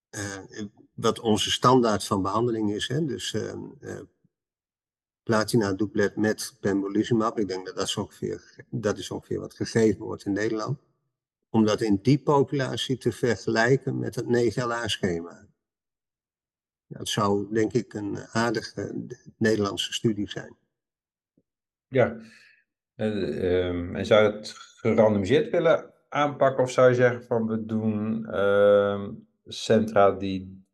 eh, 0.08 0.42
wat 0.94 1.20
onze 1.20 1.50
standaard 1.50 2.04
van 2.04 2.22
behandeling 2.22 2.72
is. 2.72 2.88
Hè? 2.88 3.04
Dus 3.04 3.34
eh, 3.34 4.00
platina 5.22 5.72
doublet 5.72 6.16
met 6.16 6.56
pembrolizumab. 6.60 7.38
Ik 7.38 7.48
denk 7.48 7.66
dat 7.66 7.76
dat 7.76 7.96
ongeveer, 7.96 8.64
dat 8.70 8.98
is 8.98 9.10
ongeveer 9.10 9.40
wat 9.40 9.54
gegeven 9.54 10.04
wordt 10.04 10.24
in 10.24 10.32
Nederland. 10.32 10.78
Om 11.48 11.64
dat 11.64 11.80
in 11.80 11.98
die 12.02 12.18
populatie 12.18 12.98
te 12.98 13.12
vergelijken 13.12 13.98
met 13.98 14.14
het 14.14 14.24
9LA-schema. 14.24 15.46
Dat 16.86 17.08
zou 17.08 17.52
denk 17.52 17.72
ik 17.72 17.94
een 17.94 18.18
aardige 18.18 19.06
Nederlandse 19.36 19.92
studie 19.92 20.30
zijn. 20.30 20.56
Ja, 21.88 22.20
Eh, 22.98 23.66
ehm, 23.66 23.96
en 23.96 24.06
zou 24.06 24.24
je 24.24 24.36
het 24.36 24.52
gerandomiseerd 24.56 25.50
willen 25.50 25.94
aanpakken 26.08 26.64
of 26.64 26.70
zou 26.70 26.88
je 26.88 26.94
zeggen 26.94 27.24
van 27.24 27.46
we 27.46 27.64
doen 27.64 28.26
ehm, 28.26 29.12
centra 29.44 30.10
die 30.10 30.66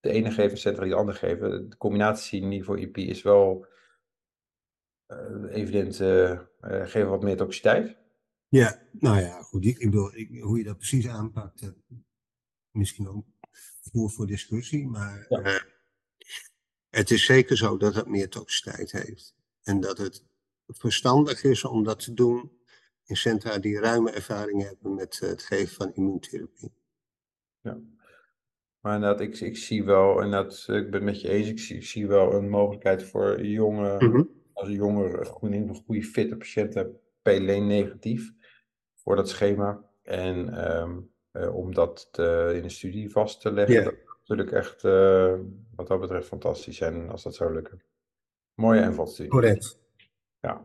de 0.00 0.10
ene 0.10 0.30
geven, 0.30 0.58
centra 0.58 0.82
die 0.82 0.92
de 0.92 0.98
andere 0.98 1.18
geven. 1.18 1.70
De 1.70 1.76
combinatie 1.76 2.42
niveau 2.42 2.80
IP 2.80 2.96
is 2.96 3.22
wel 3.22 3.66
uh, 5.08 5.54
evident, 5.56 6.00
uh, 6.00 6.40
geven 6.60 7.08
wat 7.08 7.22
meer 7.22 7.36
toxiciteit. 7.36 7.96
Ja, 8.48 8.82
nou 8.92 9.20
ja, 9.20 9.42
goed. 9.42 9.64
Ik, 9.64 9.78
ik 9.78 9.90
bedoel, 9.90 10.14
ik, 10.14 10.42
hoe 10.42 10.58
je 10.58 10.64
dat 10.64 10.76
precies 10.76 11.08
aanpakt, 11.08 11.72
misschien 12.70 13.08
ook 13.08 13.26
voor, 13.80 14.10
voor 14.10 14.26
discussie, 14.26 14.88
maar 14.88 15.26
ja. 15.28 15.62
het 16.90 17.10
is 17.10 17.24
zeker 17.24 17.56
zo 17.56 17.76
dat 17.76 17.94
het 17.94 18.06
meer 18.06 18.28
toxiciteit 18.28 18.92
heeft. 18.92 19.36
En 19.62 19.80
dat 19.80 19.98
het 19.98 20.24
verstandig 20.66 21.42
is 21.44 21.64
om 21.64 21.84
dat 21.84 21.98
te 22.04 22.14
doen 22.14 22.57
in 23.08 23.16
centra 23.16 23.58
die 23.58 23.80
ruime 23.80 24.10
ervaring 24.10 24.62
hebben 24.62 24.94
met 24.94 25.18
het 25.18 25.42
geven 25.42 25.74
van 25.74 25.92
immuuntherapie. 25.94 26.72
Ja. 27.60 27.78
Maar 28.80 28.94
inderdaad, 28.94 29.20
ik, 29.20 29.40
ik 29.40 29.56
zie 29.56 29.84
wel, 29.84 30.20
en 30.20 30.30
dat, 30.30 30.66
ik 30.68 30.90
ben 30.90 30.92
het 30.92 31.02
met 31.02 31.20
je 31.20 31.28
eens, 31.28 31.48
ik 31.48 31.58
zie, 31.58 31.76
ik 31.76 31.84
zie 31.84 32.06
wel 32.06 32.32
een 32.32 32.48
mogelijkheid 32.48 33.02
voor 33.02 33.44
jonge, 33.44 33.96
mm 33.98 34.12
-hmm. 34.12 34.30
als 34.52 34.68
jonge, 34.68 35.24
goede, 35.24 35.74
goede 35.84 36.02
fitte 36.02 36.36
patiënten, 36.36 37.00
PLN 37.22 37.66
negatief, 37.66 38.32
voor 38.94 39.16
dat 39.16 39.28
schema. 39.28 39.84
En 40.02 40.70
um, 40.80 41.10
uh, 41.32 41.56
om 41.56 41.74
dat 41.74 42.08
te, 42.12 42.52
in 42.54 42.62
de 42.62 42.68
studie 42.68 43.10
vast 43.10 43.40
te 43.40 43.52
leggen, 43.52 43.74
yeah. 43.74 43.84
dat 43.84 43.94
is 43.94 44.28
natuurlijk 44.28 44.52
echt, 44.52 44.84
uh, 44.84 45.38
wat 45.76 45.86
dat 45.86 46.00
betreft, 46.00 46.28
fantastisch 46.28 46.76
zijn 46.76 47.10
als 47.10 47.22
dat 47.22 47.34
zou 47.34 47.52
lukken. 47.52 47.82
Mooie 48.54 48.82
invalstudie. 48.82 49.30
Correct. 49.30 49.80
Ja. 50.40 50.64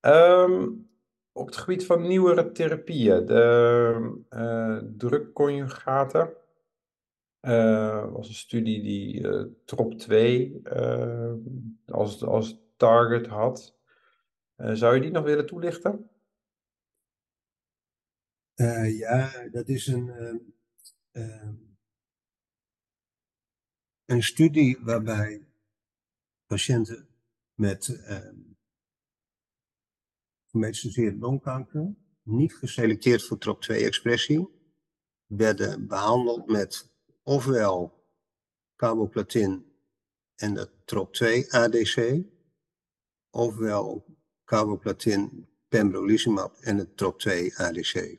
Um, 0.00 0.87
op 1.38 1.46
het 1.46 1.56
gebied 1.56 1.86
van 1.86 2.06
nieuwere 2.06 2.52
therapieën, 2.52 3.26
de 3.26 4.22
uh, 4.30 4.78
drukconjugaten, 4.96 6.36
uh, 7.40 8.12
was 8.12 8.28
een 8.28 8.34
studie 8.34 8.82
die 8.82 9.20
uh, 9.20 9.44
TROP2 9.46 10.12
uh, 10.12 11.34
als, 11.86 12.22
als 12.22 12.60
target 12.76 13.26
had. 13.26 13.76
zou 14.56 14.94
je 14.94 15.00
die 15.00 15.10
nog 15.10 15.24
willen 15.24 15.46
toelichten? 15.46 16.10
ja, 18.84 19.48
dat 19.50 19.68
is 19.68 19.86
een, 19.86 20.12
een 24.04 24.22
studie 24.22 24.78
waarbij 24.80 25.46
patiënten 26.46 27.08
met 27.54 28.00
gemetastaseerde 30.50 31.18
longkanker, 31.18 31.94
niet 32.22 32.54
geselecteerd 32.54 33.22
voor 33.22 33.38
TROP2-expressie, 33.38 34.48
werden 35.26 35.86
behandeld 35.86 36.46
met 36.46 36.90
ofwel 37.22 38.06
carboplatin 38.76 39.66
en 40.34 40.54
de 40.54 40.68
TROP2-ADC, 40.68 42.26
ofwel 43.30 44.04
carboplatin, 44.44 45.48
pembrolizumab 45.68 46.56
en 46.60 46.76
het 46.78 46.88
TROP2-ADC. 46.88 48.18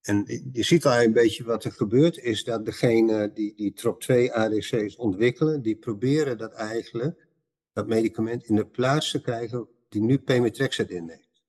En 0.00 0.24
je 0.52 0.62
ziet 0.62 0.86
al 0.86 1.02
een 1.02 1.12
beetje 1.12 1.44
wat 1.44 1.64
er 1.64 1.72
gebeurt, 1.72 2.18
is 2.18 2.44
dat 2.44 2.64
degene 2.64 3.32
die 3.32 3.54
die 3.54 3.74
TROP2-ADC's 3.80 4.96
ontwikkelen, 4.96 5.62
die 5.62 5.76
proberen 5.76 6.38
dat 6.38 6.52
eigenlijk, 6.52 7.26
dat 7.72 7.86
medicament 7.86 8.44
in 8.44 8.56
de 8.56 8.66
plaats 8.66 9.10
te 9.10 9.20
krijgen 9.20 9.68
die 9.94 10.02
nu 10.02 10.18
Pemetrexed 10.18 10.90
inneemt. 10.90 11.42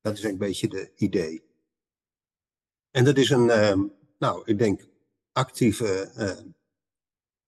Dat 0.00 0.16
is 0.16 0.22
een 0.22 0.38
beetje 0.38 0.68
de 0.68 0.92
idee. 0.96 1.42
En 2.90 3.04
dat 3.04 3.18
is 3.18 3.30
een, 3.30 3.46
uh, 3.46 3.82
nou, 4.18 4.42
ik 4.44 4.58
denk, 4.58 4.88
actieve 5.32 6.12
uh, 6.16 6.52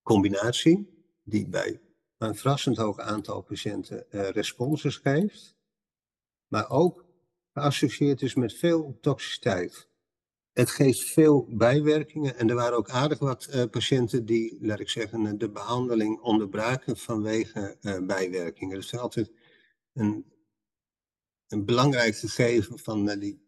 combinatie, 0.01 1.05
die 1.23 1.47
bij 1.47 1.81
een 2.17 2.35
verrassend 2.35 2.77
hoog 2.77 2.99
aantal 2.99 3.41
patiënten 3.41 4.05
uh, 4.11 4.29
responses 4.29 4.97
geeft, 4.97 5.55
maar 6.47 6.69
ook 6.69 7.05
geassocieerd 7.53 8.21
is 8.21 8.35
met 8.35 8.53
veel 8.53 8.97
toxiciteit. 9.01 9.89
Het 10.51 10.69
geeft 10.69 11.03
veel 11.03 11.47
bijwerkingen 11.49 12.37
en 12.37 12.49
er 12.49 12.55
waren 12.55 12.77
ook 12.77 12.89
aardig 12.89 13.19
wat 13.19 13.47
uh, 13.49 13.63
patiënten 13.71 14.25
die, 14.25 14.57
laat 14.61 14.79
ik 14.79 14.89
zeggen, 14.89 15.37
de 15.37 15.49
behandeling 15.49 16.19
onderbraken 16.19 16.97
vanwege 16.97 17.77
uh, 17.81 18.05
bijwerkingen. 18.05 18.75
Dus 18.75 18.97
altijd 18.97 19.31
een, 19.95 20.25
een 21.47 21.65
belangrijk 21.65 22.15
gegeven 22.15 22.79
van 22.79 23.09
uh, 23.09 23.19
die, 23.19 23.47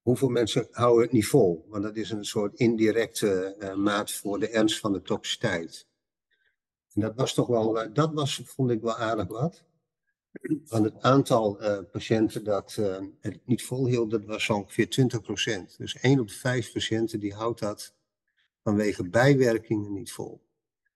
hoeveel 0.00 0.28
mensen 0.28 0.68
houden 0.70 1.02
het 1.02 1.12
niet 1.12 1.26
vol. 1.26 1.66
Want 1.68 1.82
dat 1.82 1.96
is 1.96 2.10
een 2.10 2.24
soort 2.24 2.58
indirecte 2.58 3.56
uh, 3.58 3.74
maat 3.74 4.12
voor 4.12 4.38
de 4.38 4.48
ernst 4.48 4.80
van 4.80 4.92
de 4.92 5.02
toxiciteit. 5.02 5.86
En 6.92 7.00
dat 7.00 7.14
was 7.14 7.34
toch 7.34 7.46
wel, 7.46 7.84
uh, 7.84 7.94
dat 7.94 8.12
was, 8.12 8.42
vond 8.44 8.70
ik 8.70 8.80
wel 8.80 8.96
aardig 8.96 9.26
wat. 9.26 9.66
Van 10.64 10.84
het 10.84 11.02
aantal 11.02 11.56
patiënten 11.92 12.44
dat 12.44 12.74
het 13.20 13.40
niet 13.46 13.64
volhield, 13.64 14.10
dat 14.10 14.24
was 14.24 14.50
ongeveer 14.50 15.10
20%. 15.70 15.76
Dus 15.76 15.94
1 15.94 16.20
op 16.20 16.28
de 16.28 16.34
5 16.34 16.72
patiënten 16.72 17.20
die 17.20 17.34
houdt 17.34 17.60
dat 17.60 17.94
vanwege 18.62 19.08
bijwerkingen 19.08 19.92
niet 19.92 20.12
vol. 20.12 20.47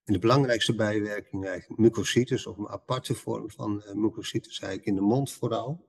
De 0.04 0.18
belangrijkste 0.18 0.74
bijwerking 0.74 1.46
eigenlijk 1.46 1.80
mucositis, 1.80 2.46
of 2.46 2.58
een 2.58 2.68
aparte 2.68 3.14
vorm 3.14 3.50
van 3.50 3.82
uh, 3.86 3.92
mucositis, 3.92 4.60
eigenlijk 4.60 4.86
in 4.86 4.94
de 4.94 5.00
mond 5.00 5.32
vooral. 5.32 5.86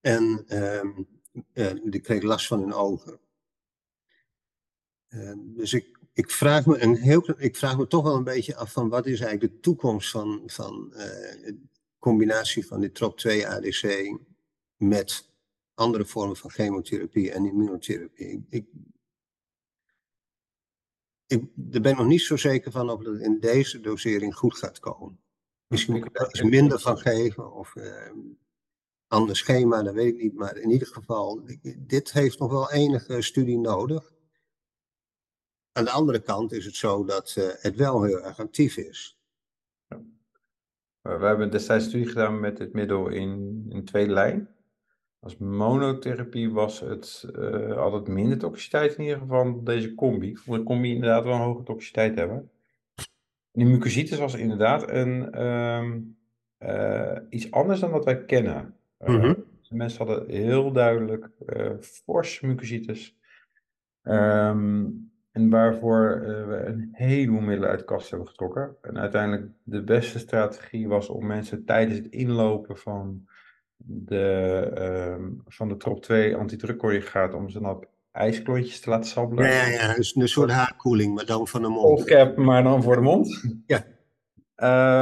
En 0.00 0.44
um, 0.62 1.08
uh, 1.52 1.72
die 1.84 2.00
kreeg 2.00 2.22
last 2.22 2.46
van 2.46 2.60
hun 2.60 2.72
ogen. 2.72 3.20
Uh, 5.08 5.32
dus 5.36 5.72
ik, 5.72 5.98
ik, 6.12 6.30
vraag 6.30 6.66
me 6.66 6.78
een 6.78 6.96
heel, 6.96 7.34
ik 7.36 7.56
vraag 7.56 7.76
me 7.76 7.86
toch 7.86 8.02
wel 8.02 8.16
een 8.16 8.24
beetje 8.24 8.56
af 8.56 8.72
van 8.72 8.88
wat 8.88 9.06
is 9.06 9.20
eigenlijk 9.20 9.52
de 9.52 9.60
toekomst 9.60 10.10
van, 10.10 10.42
van 10.46 10.90
de 10.90 11.58
combinatie 11.98 12.66
van 12.66 12.80
die 12.80 12.90
TROP2-ADC 12.90 14.16
met 14.76 15.30
andere 15.74 16.04
vormen 16.04 16.36
van 16.36 16.50
chemotherapie 16.50 17.32
en 17.32 17.46
immunotherapie. 17.46 18.26
Ik, 18.26 18.40
ik, 18.48 18.66
daar 21.54 21.80
ben 21.80 21.92
ik 21.92 21.98
nog 21.98 22.06
niet 22.06 22.20
zo 22.20 22.36
zeker 22.36 22.70
van 22.70 22.90
of 22.90 23.02
dat 23.02 23.18
in 23.18 23.40
deze 23.40 23.80
dosering 23.80 24.34
goed 24.34 24.58
gaat 24.58 24.78
komen. 24.78 25.20
Misschien 25.66 25.94
moet 25.94 26.06
ik 26.06 26.14
daar 26.14 26.28
iets 26.28 26.42
minder 26.42 26.80
van 26.80 26.98
geven 26.98 27.52
of 27.52 27.74
uh, 27.74 28.10
ander 29.06 29.36
schema, 29.36 29.82
dat 29.82 29.94
weet 29.94 30.14
ik 30.14 30.22
niet. 30.22 30.34
Maar 30.34 30.56
in 30.56 30.70
ieder 30.70 30.88
geval, 30.88 31.44
dit 31.78 32.12
heeft 32.12 32.38
nog 32.38 32.50
wel 32.50 32.72
enige 32.72 33.22
studie 33.22 33.58
nodig. 33.58 34.12
Aan 35.72 35.84
de 35.84 35.90
andere 35.90 36.20
kant 36.20 36.52
is 36.52 36.64
het 36.64 36.76
zo 36.76 37.04
dat 37.04 37.34
uh, 37.38 37.48
het 37.50 37.76
wel 37.76 38.02
heel 38.02 38.22
erg 38.22 38.38
actief 38.38 38.76
is. 38.76 39.18
Ja. 39.86 40.02
We 41.02 41.26
hebben 41.26 41.50
destijds 41.50 41.84
studie 41.84 42.08
gedaan 42.08 42.40
met 42.40 42.56
dit 42.56 42.72
middel 42.72 43.08
in, 43.08 43.64
in 43.68 43.84
tweede 43.84 44.12
lijn. 44.12 44.51
Als 45.22 45.36
monotherapie 45.36 46.50
was 46.50 46.80
het 46.80 47.28
uh, 47.38 47.76
altijd 47.76 48.08
minder 48.08 48.38
toxiciteit 48.38 48.94
in 48.94 49.04
ieder 49.04 49.18
geval 49.18 49.44
dan 49.44 49.64
deze 49.64 49.94
combi. 49.94 50.36
Voor 50.36 50.56
de 50.56 50.62
combi 50.62 50.94
inderdaad 50.94 51.24
wel 51.24 51.34
een 51.34 51.40
hoge 51.40 51.62
toxiciteit 51.62 52.18
hebben. 52.18 52.50
Die 53.52 53.66
mucositis 53.66 54.18
was 54.18 54.34
inderdaad 54.34 54.90
een, 54.90 55.42
um, 55.46 56.16
uh, 56.58 57.16
iets 57.28 57.50
anders 57.50 57.80
dan 57.80 57.90
wat 57.90 58.04
wij 58.04 58.24
kennen. 58.24 58.74
Uh, 59.00 59.08
mm 59.08 59.20
-hmm. 59.20 59.44
Mensen 59.70 60.06
hadden 60.06 60.30
heel 60.30 60.72
duidelijk 60.72 61.30
fors 61.80 62.40
mucositis. 62.40 63.16
Um, 64.02 65.10
en 65.30 65.50
waarvoor 65.50 66.20
we 66.48 66.62
een 66.66 66.88
heleboel 66.92 67.40
middelen 67.40 67.70
uit 67.70 67.78
de 67.78 67.84
kast 67.84 68.10
hebben 68.10 68.28
getrokken. 68.28 68.76
En 68.80 68.98
uiteindelijk 68.98 69.50
de 69.62 69.82
beste 69.82 70.18
strategie 70.18 70.88
was 70.88 71.08
om 71.08 71.26
mensen 71.26 71.64
tijdens 71.64 71.98
het 71.98 72.06
inlopen 72.06 72.78
van 72.78 73.26
de, 73.84 75.16
uh, 75.18 75.26
van 75.46 75.68
de 75.68 75.76
trop 75.76 76.02
2 76.02 76.36
antidrukconjugaat 76.36 77.34
om 77.34 77.50
ze 77.50 77.60
op 77.60 77.88
ijsklontjes 78.12 78.80
te 78.80 78.90
laten 78.90 79.10
sabbelen. 79.10 79.44
Ja, 79.44 79.66
ja, 79.66 79.68
ja. 79.68 79.94
Dus 79.94 80.16
een 80.16 80.28
soort 80.28 80.50
haarkoeling, 80.50 81.14
maar 81.14 81.26
dan 81.26 81.48
van 81.48 81.62
de 81.62 81.68
mond. 81.68 82.36
Maar 82.36 82.62
dan 82.62 82.82
voor 82.82 82.94
de 82.94 83.02
mond. 83.02 83.40
Ja. 83.66 83.84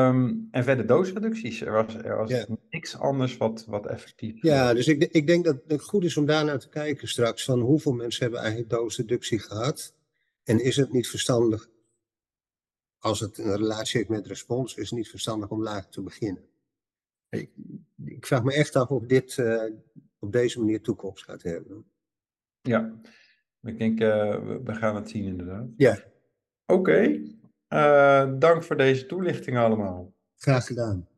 Um, 0.08 0.48
en 0.50 0.64
verder 0.64 0.86
doosreducties. 0.86 1.60
Er 1.60 1.72
was, 1.72 1.94
er 1.94 2.16
was 2.16 2.30
ja. 2.30 2.46
niks 2.70 2.98
anders 2.98 3.36
wat, 3.36 3.64
wat 3.68 3.86
effectief 3.86 4.42
Ja, 4.42 4.74
dus 4.74 4.88
ik, 4.88 5.02
ik 5.04 5.26
denk 5.26 5.44
dat 5.44 5.56
het 5.66 5.82
goed 5.82 6.04
is 6.04 6.16
om 6.16 6.26
daarnaar 6.26 6.58
te 6.58 6.68
kijken 6.68 7.08
straks. 7.08 7.44
Van 7.44 7.60
hoeveel 7.60 7.92
mensen 7.92 8.22
hebben 8.22 8.40
eigenlijk 8.40 8.70
doosreductie 8.70 9.38
gehad. 9.38 9.94
En 10.44 10.64
is 10.64 10.76
het 10.76 10.92
niet 10.92 11.08
verstandig, 11.08 11.68
als 12.98 13.20
het 13.20 13.38
een 13.38 13.56
relatie 13.56 13.98
heeft 13.98 14.10
met 14.10 14.26
respons, 14.26 14.74
is 14.74 14.90
het 14.90 14.98
niet 14.98 15.10
verstandig 15.10 15.48
om 15.48 15.62
laag 15.62 15.88
te 15.88 16.02
beginnen. 16.02 16.49
Ik, 17.30 17.50
ik 18.04 18.26
vraag 18.26 18.42
me 18.42 18.54
echt 18.54 18.76
af 18.76 18.88
of 18.88 19.06
dit 19.06 19.36
uh, 19.36 19.62
op 20.18 20.32
deze 20.32 20.58
manier 20.58 20.80
toekomst 20.80 21.24
gaat 21.24 21.42
hebben. 21.42 21.84
Ja, 22.60 23.00
ik 23.62 23.78
denk, 23.78 24.00
uh, 24.00 24.36
we 24.64 24.74
gaan 24.74 24.94
het 24.94 25.10
zien 25.10 25.24
inderdaad. 25.24 25.66
Ja. 25.76 25.98
Oké, 26.66 26.78
okay. 26.78 27.36
uh, 27.68 28.38
dank 28.38 28.64
voor 28.64 28.76
deze 28.76 29.06
toelichting 29.06 29.58
allemaal. 29.58 30.12
Graag 30.36 30.66
gedaan. 30.66 31.08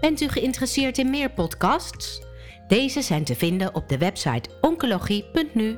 Bent 0.00 0.20
u 0.20 0.28
geïnteresseerd 0.28 0.98
in 0.98 1.10
meer 1.10 1.30
podcasts? 1.30 2.22
Deze 2.68 3.02
zijn 3.02 3.24
te 3.24 3.34
vinden 3.34 3.74
op 3.74 3.88
de 3.88 3.98
website 3.98 4.50
oncologie.nu. 4.60 5.76